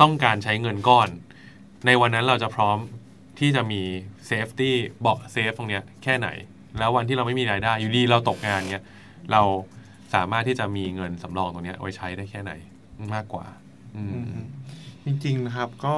[0.00, 1.08] ต้องการใช้เงินก้อน
[1.86, 2.78] ในวันนั้นเราจะพร้อม
[3.38, 3.82] ที่จะมี
[4.26, 6.28] safety เบาะ safe ตรงเนี้ยแค่ไหน
[6.78, 8.84] แล้ววันที่เราไม่มีรายได้ อยู่ดีเราตกงานเนี้ย
[9.32, 9.42] เรา
[10.14, 12.52] สามารถที่จะมีเงินสำรองตรงเนี้ยไว้ใช้ได้แค่ไหน
[13.14, 13.46] มากกว่า
[13.94, 14.46] อืมอืม
[15.04, 15.94] จริงๆนะครับก็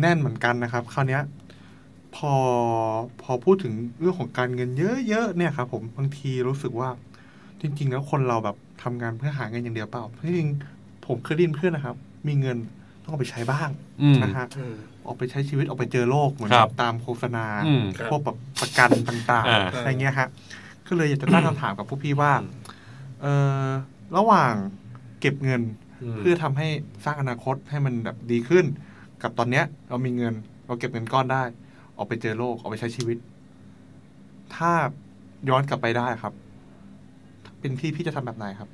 [0.00, 1.22] แน่นเหมือนกันนะครับ คราวเนี้ย
[2.16, 2.34] พอ
[3.22, 4.70] พอพูดถึงเรื่องของการเงิน
[5.08, 6.88] เยอะๆเนี่ยครับผมบางทีรู้สึกว่า
[7.60, 11.96] จริง ๆ แล้วคนเราแบบทำงานเพื่อหาเงินอย่างเดียวเปล่าจริงๆผมเคยได้ยินเพื่อนนะครับ
[12.28, 12.56] มีเงิน
[13.02, 13.68] ต้องเอาไปใช้บ้าง
[14.02, 14.46] อืมนะฮะ
[15.08, 20.28] อืมออกไปใช้ชีวิตออกไปเจอโลกเหมือนครับตามโฆษณา อืมครับพวกแบบประกันต่างอ่า ๆอะไรเงี้ยฮะ
[20.86, 22.32] ก็เลยอยากจะตั้งคำถามกับพวกพี่ว่า
[23.22, 23.26] เอ
[23.64, 23.68] อ
[24.16, 24.52] ระหว่าง
[25.20, 25.62] เก็บเงิน
[26.18, 26.68] เพื่อทำให้
[27.04, 28.64] สร้างอนาคตให้มันแบบดีขึ้น
[29.22, 30.34] กับตอนเนี้ย เรามีเงิน
[30.66, 31.42] เราเก็บเงินก้อนได้
[31.96, 33.18] ออกไปเจอโลกออกไปใช้ชีวิต
[34.56, 34.72] ถ้า
[35.48, 36.32] ย้อนกลับไปได้ครับ
[37.60, 38.68] เป็นพี่พี่จะทำแบบไหนครับ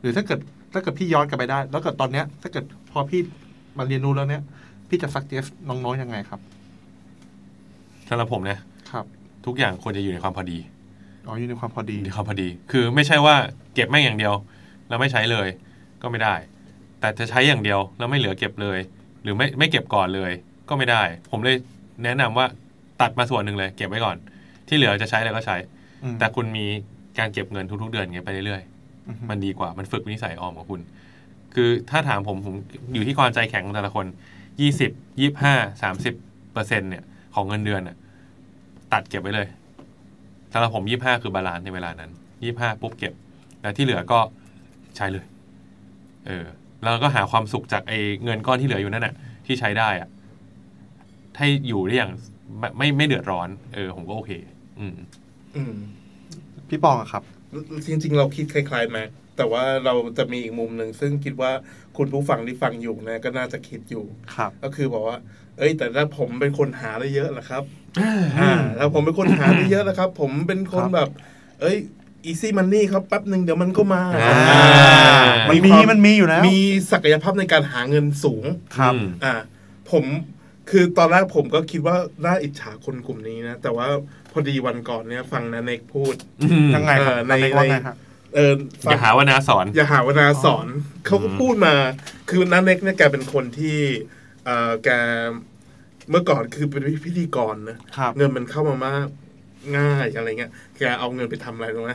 [0.00, 0.38] หรือถ้าเกิด
[0.72, 3.20] ถ้าเกิดพี่ย้อนกลับไปได้ แล้วเกิดตอนเนี้ย ถ้าเกิดพอพี่
[3.78, 4.42] มาเรียนรู้แล้วเนี้ย
[4.88, 6.40] พี่จะซักเจสน้องๆยังไงครับ
[8.08, 8.58] สำหรับผมเนี่ย
[8.90, 9.04] ครับ
[9.46, 10.58] ทุกอย่างควรจะอยู่ในความพอดี
[11.26, 13.34] อ๋ออยู่ในความพอดีอยู่ในความพอดี คือไม่ใช่ว่า
[13.74, 14.34] เก็บแม่งอย่างเดียว
[14.88, 15.48] แล้วไม่ใช้เลย
[16.02, 16.34] ก็ไม่ได้
[17.00, 18.78] แต่จะใช้อย่างเดียวแล้วไม่เหลือเก็บเลย
[19.22, 20.32] หรือไม่ไม่เก็บก่อนเลย
[20.68, 21.56] ก็ไม่ได้ ผมเลย
[22.04, 22.46] แนะนำว่า
[23.00, 24.16] ตัดมาส่วนหนึ่งเลย เก็บไว้ก่อน
[24.68, 25.56] ที่เหลือจะใช้อะไรก็ใช้
[26.04, 26.66] อืมแต่คุณมี
[27.18, 28.62] การเก็บเงินทุก ๆ เดือนอย่างเงี้ยไปเรื่อย
[29.08, 30.80] อือฮึๆมันดีกว่ามันฝึกนิสัยออมของคุณ
[31.54, 32.54] คือถ้าถามผมผม
[32.94, 34.06] อยู่ที่ความใจแข็งของแต่ละคน
[34.60, 34.90] ยี่สิบ
[35.20, 36.14] ยี่ห้าสามสิบ
[36.52, 37.96] เปอร์เซ็นเนี่ย ของเงินเดือนน่ะ
[38.92, 39.48] ตัดเก็บไว้เลย
[40.52, 42.10] สำหรับผมยี่ห้าคือ balance ในเวลานั้น
[42.42, 43.14] ยี่ห้าปุ๊บเก็บ
[43.62, 44.20] แล้วที่เหลือก็
[44.96, 45.24] ใช้เลย
[46.26, 46.44] เออ
[46.82, 49.14] แล้วก็หาความสุขจากไอ้เงินก้อนที่เหลืออยู่นั่นน่ะ
[49.46, 50.08] ที่ใช้ได้อะ
[51.36, 52.12] ให้อยู่ได้อย่าง
[52.58, 54.32] ไม่ไม่ไม่เดือดร้อน เออ ผมก็โอเค
[54.78, 54.94] อืม
[55.56, 55.74] อืม
[56.68, 57.22] พี่ปองอะครับ
[57.86, 61.52] จริง ๆ เราคิดคล้ายๆแม็ก แต่ว่าเราจะมีอีกมุมหนึ่งซึ่งคิดว่า
[61.96, 65.18] คุณผู้ฟังที่ฟังอยู่นะก็น่าจะคิดอยู่ครับก็คือบอกว่า
[65.58, 67.62] เอ้ย แต่ถ้าผมเป็นคนหาได้เยอะล่ะครับ
[68.00, 71.08] อ่าถ้าผมเป็นคนหาได้เยอะนะครับ ผมเป็นคนครับแบบ
[71.60, 71.76] เอ้ย
[72.30, 74.38] easy money ครับแป๊บหนึ่งเดี๋ยวมันก็มาอ่า
[75.48, 76.58] มันมีมันมีอยู่แล้ว มี
[76.92, 78.44] ศักยภาพในการหาเงินสูง
[78.76, 79.34] ครับอืมอ่า
[79.90, 80.04] ผม
[80.70, 83.86] คือตอนแรกผมก็คิดว่าน่าอิจฉาคนกลุ่มนี้นะ แต่ว่า
[84.32, 86.14] พอดีวันก่อนเนี่ยฟังนาเนกพูด
[86.74, 87.96] ยังไงครับเออในในว่าไงครับ
[88.34, 88.52] เออ
[88.84, 90.66] ฟัองย่าหาว่านาสอน อย่าหาว่านาสอน
[91.06, 91.74] เขาก็พูดมา
[92.28, 93.78] คือนาเนกเนี่ยแกเป็นคนที่
[94.44, 94.88] เออแก
[96.10, 99.06] เมื่อก่อนคือเป็นพิธีกรนะครับเงินมันเข้ามามาก
[99.76, 101.94] ง่ายอะไรเงี้ยแกเอาเงินไปทำอะไรรู้ไหม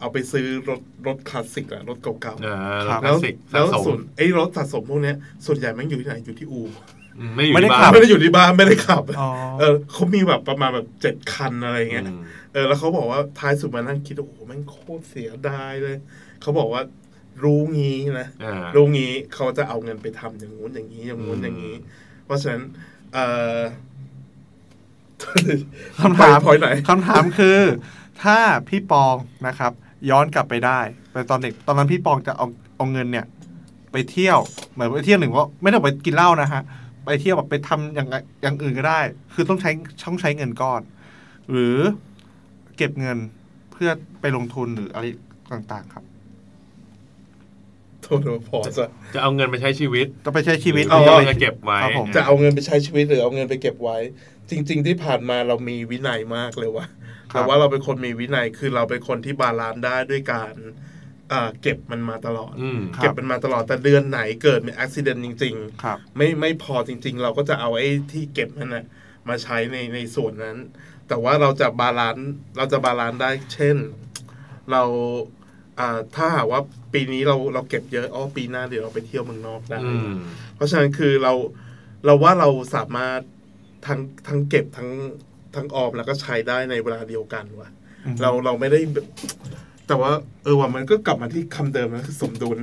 [0.00, 2.56] เอาไปซื้อรถรถคลาสสิกอะรถเก่าอ่า
[2.88, 6.99] ครับๆแล้แล้ววสิกแล้วสะสส่วมนไอ้รถสะสมพวกเนี้ยส่วนใหญ่แม่งอยู่ที่ไหนอยู่ที่อูอืม
[7.34, 9.28] ไม่อยู่ไม่ได้ที่ขับ้าบนไม่ได้อยู่ที่บ้านไม่ได้ขับอ๋อ
[9.60, 12.20] เออเขามีแบบประมาณแบบเจ็ดคันอะไรเงี้ยอืม
[12.52, 15.96] เออแล้วเขาบอกว่าท้ายสุดมานั่งคิดโอ้โหแม่งโคตรเสียดายเลย
[16.40, 16.82] เขาบอกว่า
[17.44, 21.76] รู้งี้นะอ่ารู้งี้เขาจะเอาเงินไปทำอย่างงู้นอย่างนี้อย่างงู้นอืมอย่างนี้
[22.24, 22.62] เพราะฉะนั้น
[23.12, 23.24] เอ่
[23.56, 23.58] อ
[26.00, 27.58] คำถามพอยไหนคำถามคือ
[28.22, 29.72] ถ้าพี่ปองนะครับ
[30.10, 30.80] ย้อนกลับไปได้
[31.12, 32.46] ไปตอนเด็กตอนนั้นพี่ปองจะเอา
[32.76, 33.26] เอาเงินเนี่ย
[33.92, 34.38] ไปเที่ยว
[34.72, 36.62] เหมือนไปเที่ยวหนึ่งว่าไม่ต้องไปกินเหล้านะฮะ
[37.10, 39.00] ไปเที่ยวแบบไปทำอย่างไงอย่างอื่นก็ได้
[39.34, 39.70] คือต้องใช้
[40.06, 40.82] ต้องใช้เงินก้อน
[41.50, 41.76] หรือ
[42.76, 43.18] เก็บเงิน
[43.72, 45.04] เพื่อไปลงทุนหรืออะไร
[45.52, 46.04] ต่างๆครับ
[48.02, 53.98] โทษนะพอจะจะเอาเงินไปใช้ชีวิตจะไปใช้ชีวิตหรือหรือจะจะไปไปเก็บไว้ครับผมจะเอาเงินไปใช้ชีวิตหรือเอาเงินไปเก็บไว้
[54.50, 56.86] จริง ๆ ที่ผ่านมาเรามีวินัยมากเลยว่ะ
[57.32, 60.54] ครับแต่ว่าเราเป็นคนมีวินัยคือเราเป็นคนที่ balance ได้ด้วยการ
[61.30, 68.84] เอ่อเก็บมันมาตลอดอืมครับเก็บมันมาตลอดแต่เดือนไหนเกิดมีอุบัติเหตุจริงๆครับไม่ไม่พอจริง ๆ เราก็จะเอาไอ้ที่เก็บนั่นนะ
[69.28, 70.56] มาใช้ในในส่วนนั้น
[71.08, 73.76] แต่ว่าเราจะ balance เราจะ balance ได้เช่น
[74.72, 74.82] เรา
[75.78, 76.60] อ่าถ้าหากว่า
[76.92, 80.12] ปีนี้เราเราเก็บเยอะอ๋อปีหน้าเดี๋ยวเราไปเที่ยวเมืองนอกได้อืม
[80.54, 81.32] เพราะฉะนั้นคือเรา
[82.06, 83.20] เราว่าเราสามารถ
[83.86, 84.90] ทั้งทั้งเก็บทั้ง
[85.54, 87.68] ทั้งออมแล้วก็ใช้ได้ในเวลาเดียวกันว่ะ
[88.06, 88.80] อืมเราเราไม่ได้
[89.90, 90.12] แบบแต่ว่า
[90.44, 92.58] เออว่ามันก็กลับมาที่คำเดิมนะคือสมดุล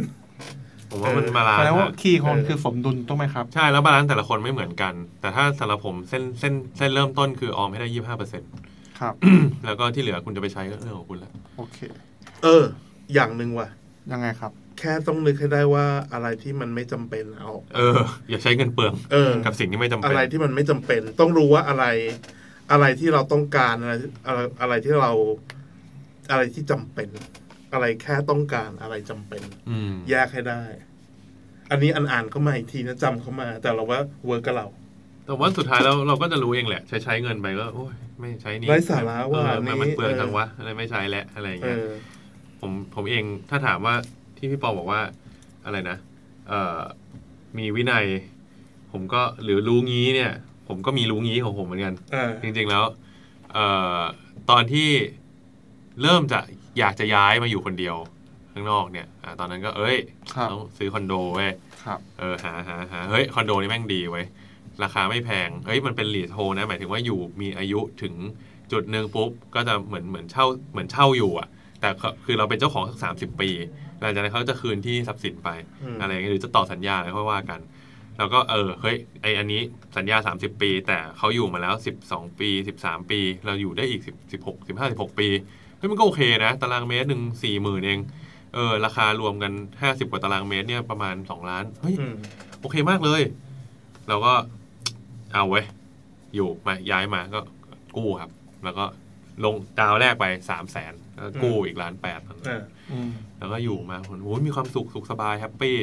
[0.90, 8.50] ผมว่ามันแปลว่า balance อะ key ของมันเออคือสมดุลถูกต้องไหมครับ ใช่แล้ว balance แต่ละคนไม่เหมือนกัน แต่ถ้าสำหรับผมเส้นเส้นเส้นเริ่มต้นคือออมให้ได้ยี่ห้าเปอร์เซ็นต์
[9.00, 9.13] ครับ
[9.66, 11.78] แล้วก็ที่เหลือคุณจะไปใช้ก็เรื่องของคุณแล้วโอเค
[12.44, 12.63] เออ
[13.13, 13.68] อย่างหนึ่งว่ะ
[14.12, 17.98] ยังไงครับ แค่ต้องนึกให้ได้ว่าอะไรที่มันไม่จำเป็นเอา เออ
[18.30, 21.86] อย่าใช้เงินเปลืองเออกับสิ่งที่ไม่จำอะเป็นไรที่มันไม่จำเป็น ต้องรู้ว่าอะไร
[22.72, 23.94] อะไรที่เราต้องการอะไร
[24.28, 25.12] อะไรอะไรที่เรา
[26.30, 27.10] อะไรที่จำเป็น
[27.74, 30.62] อะไรแค่ต้องการอะไรจำเป็นอืมแยกให้ได้
[31.72, 34.68] อันนี้อันอ่านเข้ามาอีกทีนะจำเข้ามา แต่เราว่าเวิร์กกับเรา
[35.26, 41.90] แต่ว่าสุดท้ายแล้วเราก็จะรู้เองแหละ ใช้ใช้เงินไปก็โอ้ยไม่ใช้นี่ไร้สาระว่ะเออมันมันนี่เปลืองเออจังวะอะไรไม่ใช้แล้วอะไรอย่างเอเงี้ยอ
[42.62, 43.96] ผมผมเองถ้าถามว่า
[44.38, 45.02] ที่พี่ปอบอกว่า
[45.66, 45.98] อะไรนะ
[46.48, 46.80] เอ่อ
[47.58, 48.06] มีวินัย
[48.92, 50.32] ผมก็หรือรู้งี้เนี่ย
[50.68, 52.84] ผมก็มีรู้งี้ของผมเหมือนกันอ่าจริง ๆแล้ว
[53.54, 53.66] เอ่
[53.98, 54.00] อ
[54.50, 54.90] ตอนที่
[56.01, 56.39] เริ่มจะ
[56.79, 57.95] อยากจะย้ายมาอยู่คนเดียว
[58.53, 59.97] ข้างนอกเนี่ยอาตอนนั้นก็เอ้ย
[60.36, 61.51] ครับต้องซื้อคอนโดเว้ย
[61.86, 64.25] ครับเออหาหาหาเฮ้ยคอนโดนี่แม่งดีเว้ย
[64.83, 68.13] ราคาไม่แพงเฮ้ยมันเป็นลีดโฮนะหมายถึงว่าอยู่มีอายุถึง
[68.71, 71.47] จุดหนึ่งปุ๊บก็จะเหมือนเหมือนเช่าเหมือนเช่าอยู่อะ
[71.81, 73.49] แต่ก็คือเราเป็นเจ้าของสักสามสิบปี
[73.99, 75.49] หลังจากนั้นเขาจะคืนที่ทรัพย์สินไป
[75.83, 77.60] อืม อะไรอย่างเงี้ยหรือจะต่อสัญญาอะไรค่อยว่ากัน
[78.17, 79.62] แล้วก็เออเฮ้ยไออันนี้
[79.97, 81.75] สัญญา 30 ปี แต่เขาอยู่มาแล้ว
[82.07, 82.49] 12 ปี
[82.83, 85.27] 13 ปี เราอยู่ได้อีก10 16 15 16 ปี
[85.78, 88.00] เฮ้ยมันก็โอเคนะ ตารางเมตรหนึ่งสี่หมื่นเอง
[88.54, 92.16] เออราคารวมกัน50กว่าตารางเมตรเนี่ยประมาณ2ล้านเฮ้ยอืม
[92.62, 93.22] โอเคมากเลย
[94.08, 94.34] เราก็
[95.34, 95.66] เอาเว้ย
[96.36, 97.40] อยู่มาย้ายมาก็
[97.98, 98.32] กู้ครับ
[98.63, 98.86] แล้วก็
[99.44, 102.62] ลงดาวน์แรกไปสามแสนแล้วกู้อีกล้านแปด อ่า
[102.92, 105.78] อืมแล้วก็อยู่มาโอ้ยมีความสุขสุขสบาย happy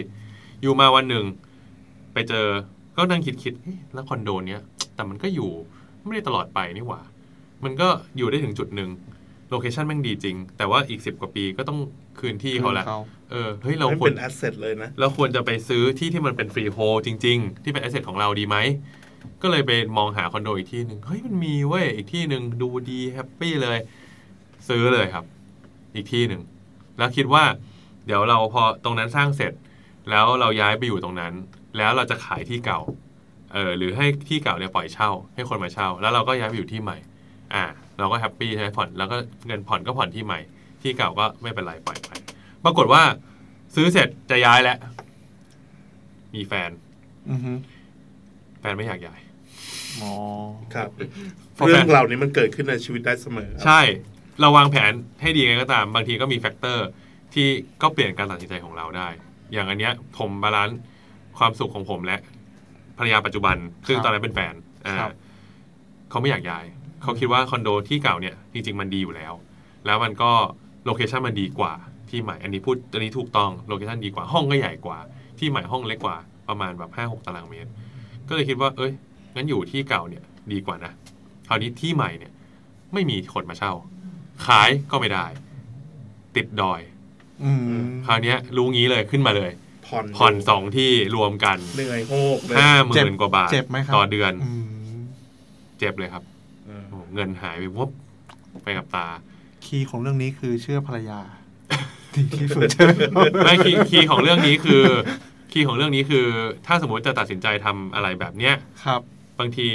[0.62, 1.24] อยู่มาวันหนึ่ง
[2.12, 2.46] ไปเจอ
[2.96, 4.62] ก็นั่งคิดคิดเอ๊ะแล้วคอนโดเนี้ย
[4.94, 5.50] แต่มันก็อยู่
[6.04, 7.00] ไม่ได้ตลอดไปนี่หว่า
[7.64, 8.90] มันก็อยู่ได้ถึงจุดหนึ่ง
[9.50, 11.78] location แม่งดีจริง แต่ว่าอีกสิบกว่าปีก็ต้อง
[12.18, 12.84] คืนที่เขาแหละ
[13.30, 18.56] เออเฮ้ยเราไม่ควรเป็น asset เลยนะเราควรจะไปซื้อที่ที่มันเป็น freehold จริง ๆ ที่เป็น asset ของเราดีไหม
[19.42, 23.78] ก็เลยไปมองหาคอนโดอีกที่หนึ่งเฮ้ยมันมีเว้ยอีกที่หนึ่งดูดี happy เลย
[24.68, 25.24] ซื้อเลยครับ
[25.94, 26.42] อีกที่หนึ่ง
[26.98, 27.44] แล้วคิดว่า
[28.06, 29.52] เดี๋ยวเราพอตรงนั้นสร้างเสร็จ
[30.10, 31.32] แล้วเราย้ายไปอยู่ตรงนั้น
[31.76, 32.80] แล้วเราจะขายที่เก่า
[33.52, 36.96] เออหรือให้ที่เก่าเนี่ยปล่อยเช่า ให้คนมาเช่า แล้วเราก็ย้ายไปอยู่ที่ใหม่
[37.54, 37.64] อ่า
[37.98, 40.40] เราก็ happy ใช้ผ่อนแล้วก็เงินผ่อนก็ผ่อนที่ใหม่
[40.82, 42.10] ที่เก่าก็ไม่เป็นไรปล่อยไป
[42.64, 43.02] ปรากฏว่า
[43.74, 44.78] ซื้อเสร็จจะย้ายแล้ว
[46.34, 46.70] มีแฟน
[47.30, 47.52] อือฮึ
[48.60, 49.20] แฟนไม่อยากย้าย
[50.02, 50.12] อ๋อ
[50.74, 50.88] ครับ
[51.54, 53.80] เพราะเรื่องแฟนเหล่านี้มันเกิดขึ้นในชีวิตได้เสมอ ใช่
[54.40, 56.86] เราวางแผนให้ดีไงก็ตาม บางทีก็มี factor
[57.34, 57.48] ที่
[57.82, 59.08] ก็เปลี่ยนการตัดสินใจของเราได้
[59.52, 60.78] อย่างอันเนี้ยผม balance
[61.38, 62.18] ความสุขของผมและ
[62.98, 64.54] ภรรยาปัจจุบัน ซึ่งครับตอนนั้นเป็นแฟน
[64.86, 65.12] อ่าครับ
[66.10, 66.64] เขาไม่อยากย้าย
[67.04, 69.32] เขาคิดว่าคอนโดที่เก่าเนี่ยจริง ๆ มันดีอยู่แล้ว
[69.86, 70.30] แล้วมันก็
[70.84, 71.72] location มันดีกว่า
[72.10, 74.98] ที่ใหม่ อันนี้พูดอันนี้ถูกต้อง location ดีกว่าห้องก็ใหญ่กว่า
[75.38, 76.16] ที่ใหม่ห้องเล็กกว่า
[76.48, 77.70] ประมาณแบบห้าหกตารางเมตร
[78.28, 78.92] ก็เลยคิดว่า เอ้ย
[79.34, 80.92] งั้นอยู่ที่เก่าเนี่ยดีกว่านะ
[81.48, 82.32] คราวนี้ที่ใหม่เนี่ย
[82.94, 83.72] ไม่มีคนมาเช่า
[84.46, 85.26] ขายก็ไม่ได้
[86.36, 86.80] ติดดอย
[87.44, 87.60] อืม
[88.06, 89.50] คราวเนี้ยรู้งี้เลยขึ้นมาเลย
[89.86, 94.50] ผ่อนผ่อนสองที่รวมกันเหนื่อยโฮกเลยห้าหเจ็มื่บนกว่าบาทเจ็บไหมครับต่อเดือนอื
[94.96, 94.98] ม
[95.78, 96.22] เจ็บเลยครับ
[97.14, 97.90] เออโอ้เงินหายไปวบ
[98.62, 99.06] ไปกับตา
[99.64, 101.20] คีย์ของเรื่องนี้คือเชื่อภรรยา
[102.14, 102.90] ดีที่สุดใช่ไหม
[103.44, 104.82] ไม่คีย์คีย์ของเรื่องนี้คือ
[105.52, 106.26] คีย์ของเรื่องนี้คือ
[106.66, 109.00] ถ้าสมมติจะตัดสินใจทำอะไรแบบเนี้ยครับ
[109.38, 109.68] บางที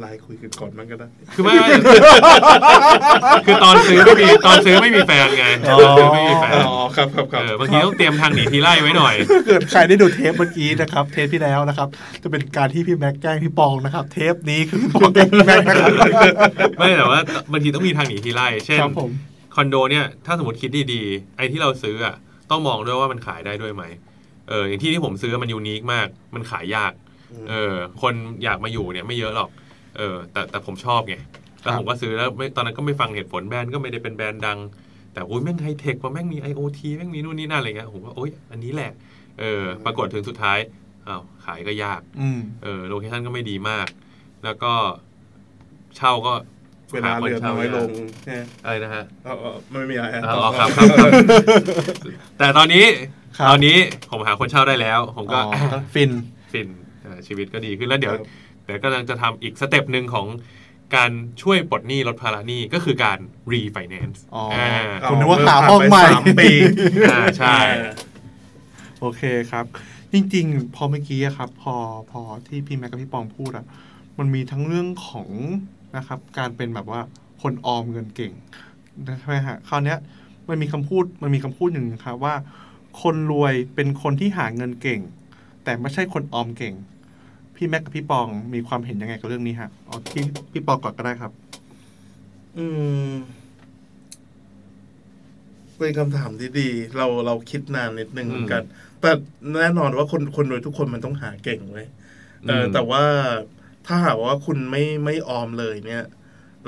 [0.00, 1.68] ไลน์คุยกันก่อนมันก็ได้คือไม่ไม่
[3.46, 11.88] คือตอนซื้อไม่มีตอนซื้อไม่มีแฟนไงอ๋อตอนซื้อไม่มีแฟนอ๋อครับครับครับเออบางทีต้องเตรียมทางหนีทีไล่ไว้หน่อยถ้าเกิดใครได้ดูเทปเมื่อกี้นะครับ เทปที่แล้วนะครับ
[12.22, 15.90] จะเป็นการที่พี่แม็กแกล้งพี่ปองนะครับ เทปนี้คือพี่ปองแกล้งพี่แม็กนะครับ
[16.78, 17.20] ไม่แต่ว่า
[17.52, 19.10] บางทีต้องมีทางหนีทีไล่เช่นครับผม
[19.54, 22.14] คอนโดเนี่ยถ้าสมมติคิดดีๆไอ้ที่เราซื้ออะ
[22.50, 23.84] ต้องมองด้วยว่ามันขายได้ด้วยไหม
[24.48, 26.92] เอออย่างที่ที่ผมซื้อมัน unique มาก มันขายยาก
[27.50, 29.50] เออ คนอยากมาอยู่เนี่ยไม่เยอะหรอก
[29.98, 31.16] เออแต่แต่ผมชอบไง
[31.62, 34.58] แล้วผมก็ซื้อแล้วไม่ตอนนั้นก็ไม่ฟังเหตุผลแบรนด์ก็ไม่ได้เป็นแบรนด์ดัง
[35.12, 38.92] แต่โอ้ยแม่งไฮเทคว่าแม่งมี IoT แม่งมีนู่นนี่นั่นอะไรเงี้ยผมว่าโอ๊ยอันนี้แหละ
[39.38, 40.58] เออปรากฏถึงสุดท้าย
[41.08, 43.86] อ้าวขายก็ยากอืมเออ location ก็ไม่ดีมาก
[44.44, 44.72] แล้วก็
[45.96, 46.32] เช่าก็
[46.92, 47.88] เวลาเหลือน้อยลง
[48.26, 50.86] เนี่ยอะไรนะฮะเอาเอาไม่มีอะไรฮะอ๋ต่อครับครับ
[52.38, 52.84] แต่ตอนนี้
[53.38, 53.76] ครับตอนนี้
[54.10, 56.10] ผมหาคนเช่าได้แล้ว ผมก็อ๋อก็ฟิน
[56.52, 56.68] ฟิน
[57.02, 58.14] เอ่อชีวิตก็ดีขึ้นแล้วเดี๋ยว
[58.68, 60.26] เดี๋ยวกำลังจะทำอีก step หนึ่งของ
[60.96, 61.10] การ
[61.42, 63.18] ช่วยปลดหนี้ลดภาระหนี้ก็คือการ
[63.52, 64.66] รีไฟแนนซ์อ๋ออ่
[65.02, 66.50] อ่าคุณนึกว่าหาห้องใหม่สามปี
[67.10, 67.56] อ่าใช่
[69.00, 69.64] โอเคครับ
[70.12, 71.74] จริง ๆ พอเมื่อกี้อะครับ พอ
[72.10, 73.64] พอที่พี่แม็กกับพี่ปองพูดอะ
[74.18, 75.28] มันมีทั้งเรื่องของ
[75.96, 77.00] นะครับ การเป็นแบบว่า
[77.42, 78.32] คนออมเงินเก่ง
[79.20, 79.98] ใช่ไหมฮะคราวเนี้ย
[80.48, 82.34] มันมีคำพูดมันมีคำพูดหนึ่งครับว่า
[83.02, 85.00] คนรวยเป็นคนที่หาเงินเก่ง
[85.64, 86.74] แต่ไม่ใช่คนออมเก่ง
[87.58, 91.32] พี่แม็กกับพี่ปองมีความเห็นยังไงกับเรื่องนี้ฮะเอาที่พี่ปองก่อนก็ได้ครับ
[92.58, 92.66] อื
[93.10, 93.12] ม
[95.78, 98.62] เป็นคำถามที่ดี เราเราคิดนานนิดนึงเหมือนกัน
[99.00, 99.10] แต่
[99.60, 101.88] แน่นอนว่าคนคนรวยทุกคนมันต้องหาเก่งไว้ย
[102.48, 103.04] เอออืมแต่ว่า
[103.86, 106.04] ถ้าหากว่าคุณไม่ไม่ออมเลยเนี่ย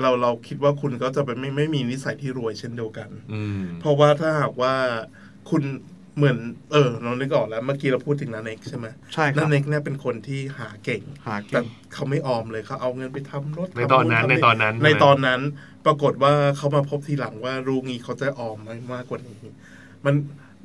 [0.01, 4.73] เราเราคิดว่าคุณก็จะเป็นไม่ไม่มีนิสัยที่รวยเช่นเดียวกันอืมเพราะว่าถ้าหากว่า
[5.49, 5.63] คุณ
[6.17, 6.37] เหมือน
[6.71, 15.41] เออเรานึกออกแล้วเมื่อกี้เราพูดถึงนันเอกใช่ไหมใช่คนัรับนเอกเนี่ยเป็นคนที่หาเก่งหาแต่เก่ง เขาไม่ออมเลยเขาเอาเงินไปทำรถในตอนนั้นทำในตอนนั้นในใช่ไหมตอนนั้น
[15.85, 19.41] ปรากฏว่าเขามาพบทีหลังว่ารู้งี้เขาจะออมมากมากกว่านี้
[20.05, 20.15] มัน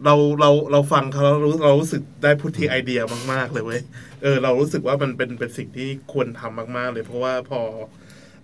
[0.04, 3.00] เราเราเราฟังเขาแล้วรู้เรารู้สึกได้พุทธิไอเดีย
[3.32, 3.82] มาก ๆ เลยเว้ย
[4.22, 7.60] เออเรารู้สึกว่ามันเป็นเป็นสิ่งที่ควรทำมาก ๆ เลย เพราะว่าพอ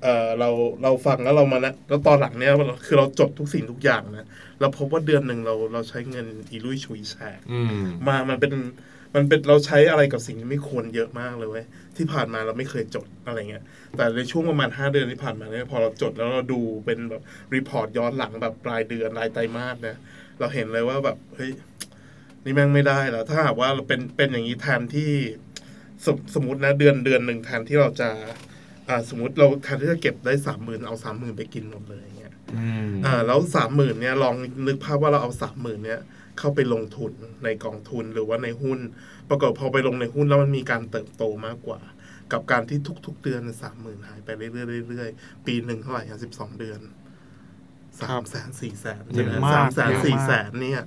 [0.02, 0.50] เออเรา
[0.82, 2.52] เราฟังแล้วเรามานะแล้วตอนหลังเนี่ย
[2.86, 4.26] คือเราจดทุกสิ่งทุกอย่างนะ
[4.60, 8.52] เราพบว่าเดือนหนึ่งเราเราใช้เงินอีลุยชุยแชร์อืมมามันเป็น
[9.14, 11.64] มันเป็นเราใช้อะไรกับสิ่งที่ไม่ควรเยอะมากเลยเว้ย
[11.96, 13.64] ที่ผ่านมาเราไม่เคยจดอะไรเงี้ย
[13.96, 17.22] แต่ในช่วงประมาณ 5 เดือนที่ผ่านมาเนี่ยพอเราจดแล้วเราดูเป็นแบบ
[17.54, 19.96] รีพอร์ตย้อนหลังแบบปลายเดือนรายไตรมาสเนี่ย
[20.40, 21.52] เราเห็นเลยว่าแบบเฮ้ย
[22.44, 25.12] นี่แม่งไม่ได้แล้วถ้าหากว่าเราเป็นเป็นอย่างนี้แทนที่
[26.06, 28.30] สมสมมตินะเดือนเดือนหนึ่งแทนที่เราจะอ่า
[29.10, 34.34] สมมติเราแทนที่จะเก็บได้สามหมื่นเอาสามหมื่นไปกินหมดเลยอย่างเงี้ยอืมอ่าแล้วสามหมื่นเนี่ยลอง
[34.66, 36.00] นึกภาพว่าเราเอาสามหมื่นเนี่ย
[36.38, 37.12] เข้าไปลงทุน
[37.44, 38.78] ในกองทุนหรือว่าในหุ้น
[39.28, 41.80] ปรากฏพอไปลงในหุ้นแล้วมันมีการเติบโตมากกว่า
[42.32, 46.80] กับการที่ทุก ๆ เดือนสามหมื่นหายไปเรื่อยๆเรื่อยๆปีหนึ่งเท่าไหร่สิบสองเดือน
[48.04, 50.80] ครัสามบแสนสี่แสนเยอะมากสามแสนเยอะสี่มากแสนเนี่ย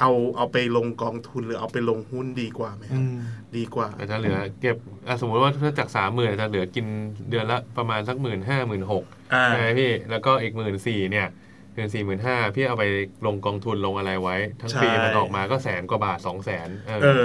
[0.00, 3.16] เอาเอาไปลงกองทุนหรือเอาไปลงหุ้นดีกว่าไหมอืม
[3.56, 4.76] ดีกว่าอาจจะเหลือเก็บ
[5.08, 6.86] อะสมมติว่าถ้าจากสามหมื่นจะเหลือกิน
[7.30, 9.04] เดือนละประมาณสักหมื่นห้าหมื่นหก
[9.34, 11.28] อ่าใช่ไหมพี่แล้วก็อีกหมื่นสี่เนี่ย
[11.74, 12.84] หมื่นสี่หมื่นห้าพี่เอาไป
[13.26, 17.24] ลงกองทุนลงอะไรไว้ ทั้งปีใช่มันออกมาก็แสนกว่าบาทสองแสนเออเออ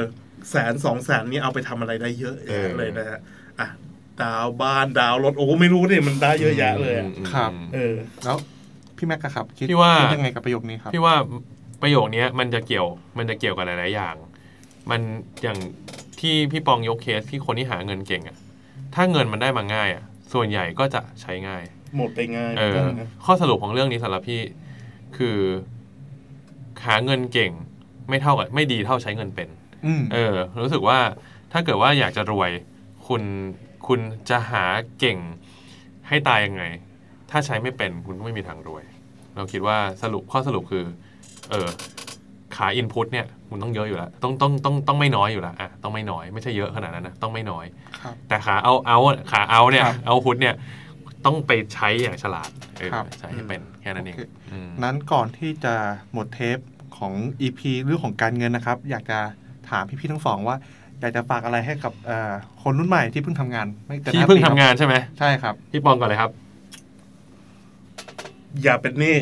[0.49, 3.19] แสนสองแสนนี่เอาไปทำอะไรได้เยอะเออแยะเลยนะฮะ
[3.59, 3.67] อะ
[4.21, 8.37] ดาวบ้านดาวรถโอ้ไม่รู้เนี่ยมันได้เยอะแยะเลยอะอืมครับ เออแล้ว
[8.97, 11.15] พี่แม็กอะครับคิดพี่ว่าคิดยังไงกับประโยคนี้ครับ พี่ว่า
[11.81, 12.87] ประโยคเนี้ยมันจะเกี่ยว
[13.17, 14.15] มันจะเกี่ยวกับหลายๆอย่าง
[14.89, 15.01] มัน
[15.43, 15.57] อย่าง
[16.19, 18.37] ที่พี่ปองยกเคสที่คนที่หาเงินเก่งอะ
[18.95, 21.63] ถ้าเงินมันได้มาง่ายอะส่วนใหญ่ก็จะใช้ง่าย
[21.97, 22.87] หมดไปง่ายเออ
[23.25, 24.41] ข้อสรุปของเรื่องนี้สำหรับพี่
[25.17, 25.37] คือ
[26.85, 27.51] หาเงินเก่ง
[28.09, 29.49] ไม่เท่ากับไม่ดีเท่าใช้เงินเป็น
[29.85, 30.99] อืมเออ รู้สึกว่า
[31.51, 32.51] ถ้าเกิดว่าอยากจะรวย
[33.07, 33.23] คุณ
[33.87, 34.63] คุณจะหา
[34.99, 35.17] เก่ง
[36.07, 36.63] ให้ตายยังไง
[37.31, 38.83] ถ้าใช้ไม่เป็นคุณก็ไม่มีทางรวย
[39.35, 40.85] เราคิดว่าสรุปข้อสรุปคือ
[41.51, 41.67] เออ
[42.55, 47.65] ขาอินพุตเนี่ยคุณต้องเยอะอยู่แล้วต้องต้องต้องต้องไม่น้อยอยู่แล้วอะต้องไม่น้อยไม่ใช่เยอะขนาดนั้นนะต้องไม่น้อย
[48.03, 48.97] ครับแต่ขาเอาเอา
[49.31, 50.55] ขาเอาเนี่ยครับเอาพุตเนี่ย
[51.25, 55.73] ต้องไปใช้อย่างฉลาดเออครับใช้ให้เป็นแค่นั้นเองโอเคอืมนั้นก่อนที่จะ
[56.13, 56.57] หมดเทป
[56.97, 59.19] ของ EP เรื่องของการเงินนะครับ อยากจะ
[59.69, 60.57] ถามพี่ๆทั้งสองว่า
[60.99, 62.31] อยากจะฝากอะไรให้กับเอ่อ
[62.63, 66.31] คนรุ่นใหม่ที่เพิ่งทำงานไม่เกินพี่ห้าเพิ่งปีทำงานใช่ไหมใช่ครับ พี่ปองก่อนเลยครับ
[68.63, 69.15] อย่าเป็นหนี้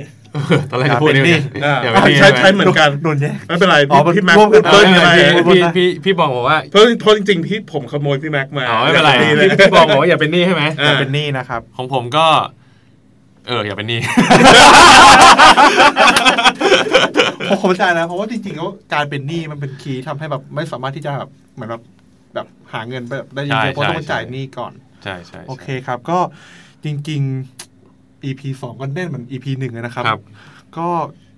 [0.72, 12.26] ตอนแรกจะพูดอย่าเป็นหนี้อ่าอย่าเป็นหนี้ใช้ใช่ใช้ไหมเหมือนกันโดนแยกไม่เป็นไรอ๋อพี่พี่แม็กร่วมกันเปิ้ลอะไรพี่พูดพี่นะพี่พี่บองบอกว่าเพราะเพราะจริงๆพี่ผมขโมยพี่แม็กมาอ๋อไม่เป็นไรอย่าพี่เลยพี่บองบอกว่าอย่าเป็นหนี้ใช่ไหมอ่าเป็นหนี้นะครับ ของผมก็
[13.48, 14.00] เอออย่าเป็นหนี้
[17.50, 21.84] ผมเข้าใจนะเพราะว่าจริงๆแล้วการเป็นหนี้มันเป็นคีย์ทำให้แบบไม่สามารถที่จะแบบเหมือนแบบ
[22.34, 24.74] แบบหาเงินแบบได้เยใช่อะๆเพราะต้องใช่มาจ่ายหนี้ก่อน
[25.04, 26.20] ใช่ใช่โอเคครับ ก็
[26.86, 27.22] จริง
[27.52, 27.67] ๆ
[28.26, 30.22] EP สองก็แน่นเหมือน EP หนึ่งเลยนะครับครับ
[30.78, 30.88] ก็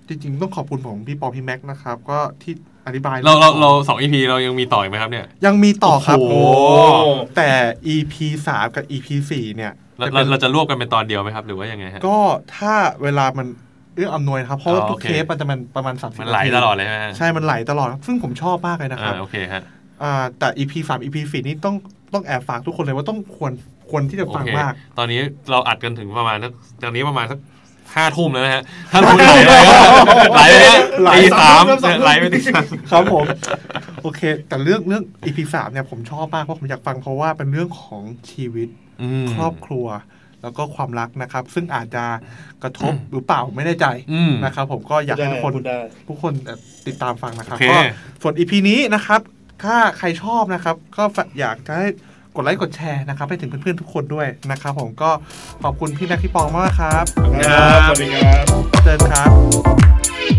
[0.08, 2.54] จริงๆ ต้องขอบคุณผมพี่ปอพี่แม็กซ์นะครับ ก็ที่
[2.86, 6.34] อธิบาย เราเราเราสองอีพีเรายังมีต่ออีกไหมครับเนี่ย ยังมีต่อครับโอ้โห
[7.36, 7.50] แต่
[7.94, 8.14] EP
[8.46, 12.18] สามกับ EP สี่เนี่ยเราจะเราเป็นเราจะรวบกันเป็นตอนเดียวไหมครับ หรือว่ายังไงฮะก็
[12.56, 13.46] ถ้าเวลามัน
[13.94, 19.62] เอื้ออำนวยนะครับ เพราะว่าอ๋อทุกโอเคเทปมันจะมันประมาณสามสิบมันไหลตลอดเลยฮะใช่ มันไหลตลอด ซึ่งผมชอบมากเลยนะครับอ่าโอเคฮะ
[20.02, 21.76] อ่าแต่ EP สาม EP สี่นี่ต้อง
[22.14, 23.52] ต้องแอบฝากทุกคนเลยว่าต้องควร
[23.90, 25.20] ควรที่จะโอฟังเคมาก ตอนนี้
[25.50, 27.38] เราอัดกันถึงประมาณสักตอนนี้ประมาณสัก
[27.94, 28.62] ห้าทุ่มแล้วนะฮะ
[28.92, 29.62] ถ้าทุ่มไหลเลย
[30.32, 33.24] ไหลเลยฮะไหลตีสามสามทุ่มสามทุ่มไหลไปตีสามครับผม
[34.02, 38.68] โอเค แต่เรื่องเรื่อง EP สามเนี่ยผมชอบมากเพราะผมอยากฟังเพราะว่าเป็นเรื่องของชีวิต
[39.22, 39.86] มครอบครัว
[40.42, 42.04] แล้วก็ความรักนะครับ ซึ่งอาจจะ
[42.62, 45.78] กระทบหรือเปล่าไม่แน่ใจอืมนะครับ ผมก็อยากให้ทุกคนพูดได้
[46.08, 47.80] ทุกคนเอ่อติดตามฟังนะครับโอเคก็
[48.22, 49.20] ส่วน EP นี้นะครับ
[49.62, 51.88] ถ้าใครชอบนะครับ ก็ฝากอยากจะให้
[52.36, 55.10] กดไลค์กดแชร์นะครับให้ถึงเพื่อนๆทุกคนด้วยนะครับผมก็
[55.62, 57.04] ขอบคุณพี่แม็กพี่ปองมากครับ
[57.46, 58.44] ครับ สวัสดีครับ
[58.84, 60.29] เจอกันครับ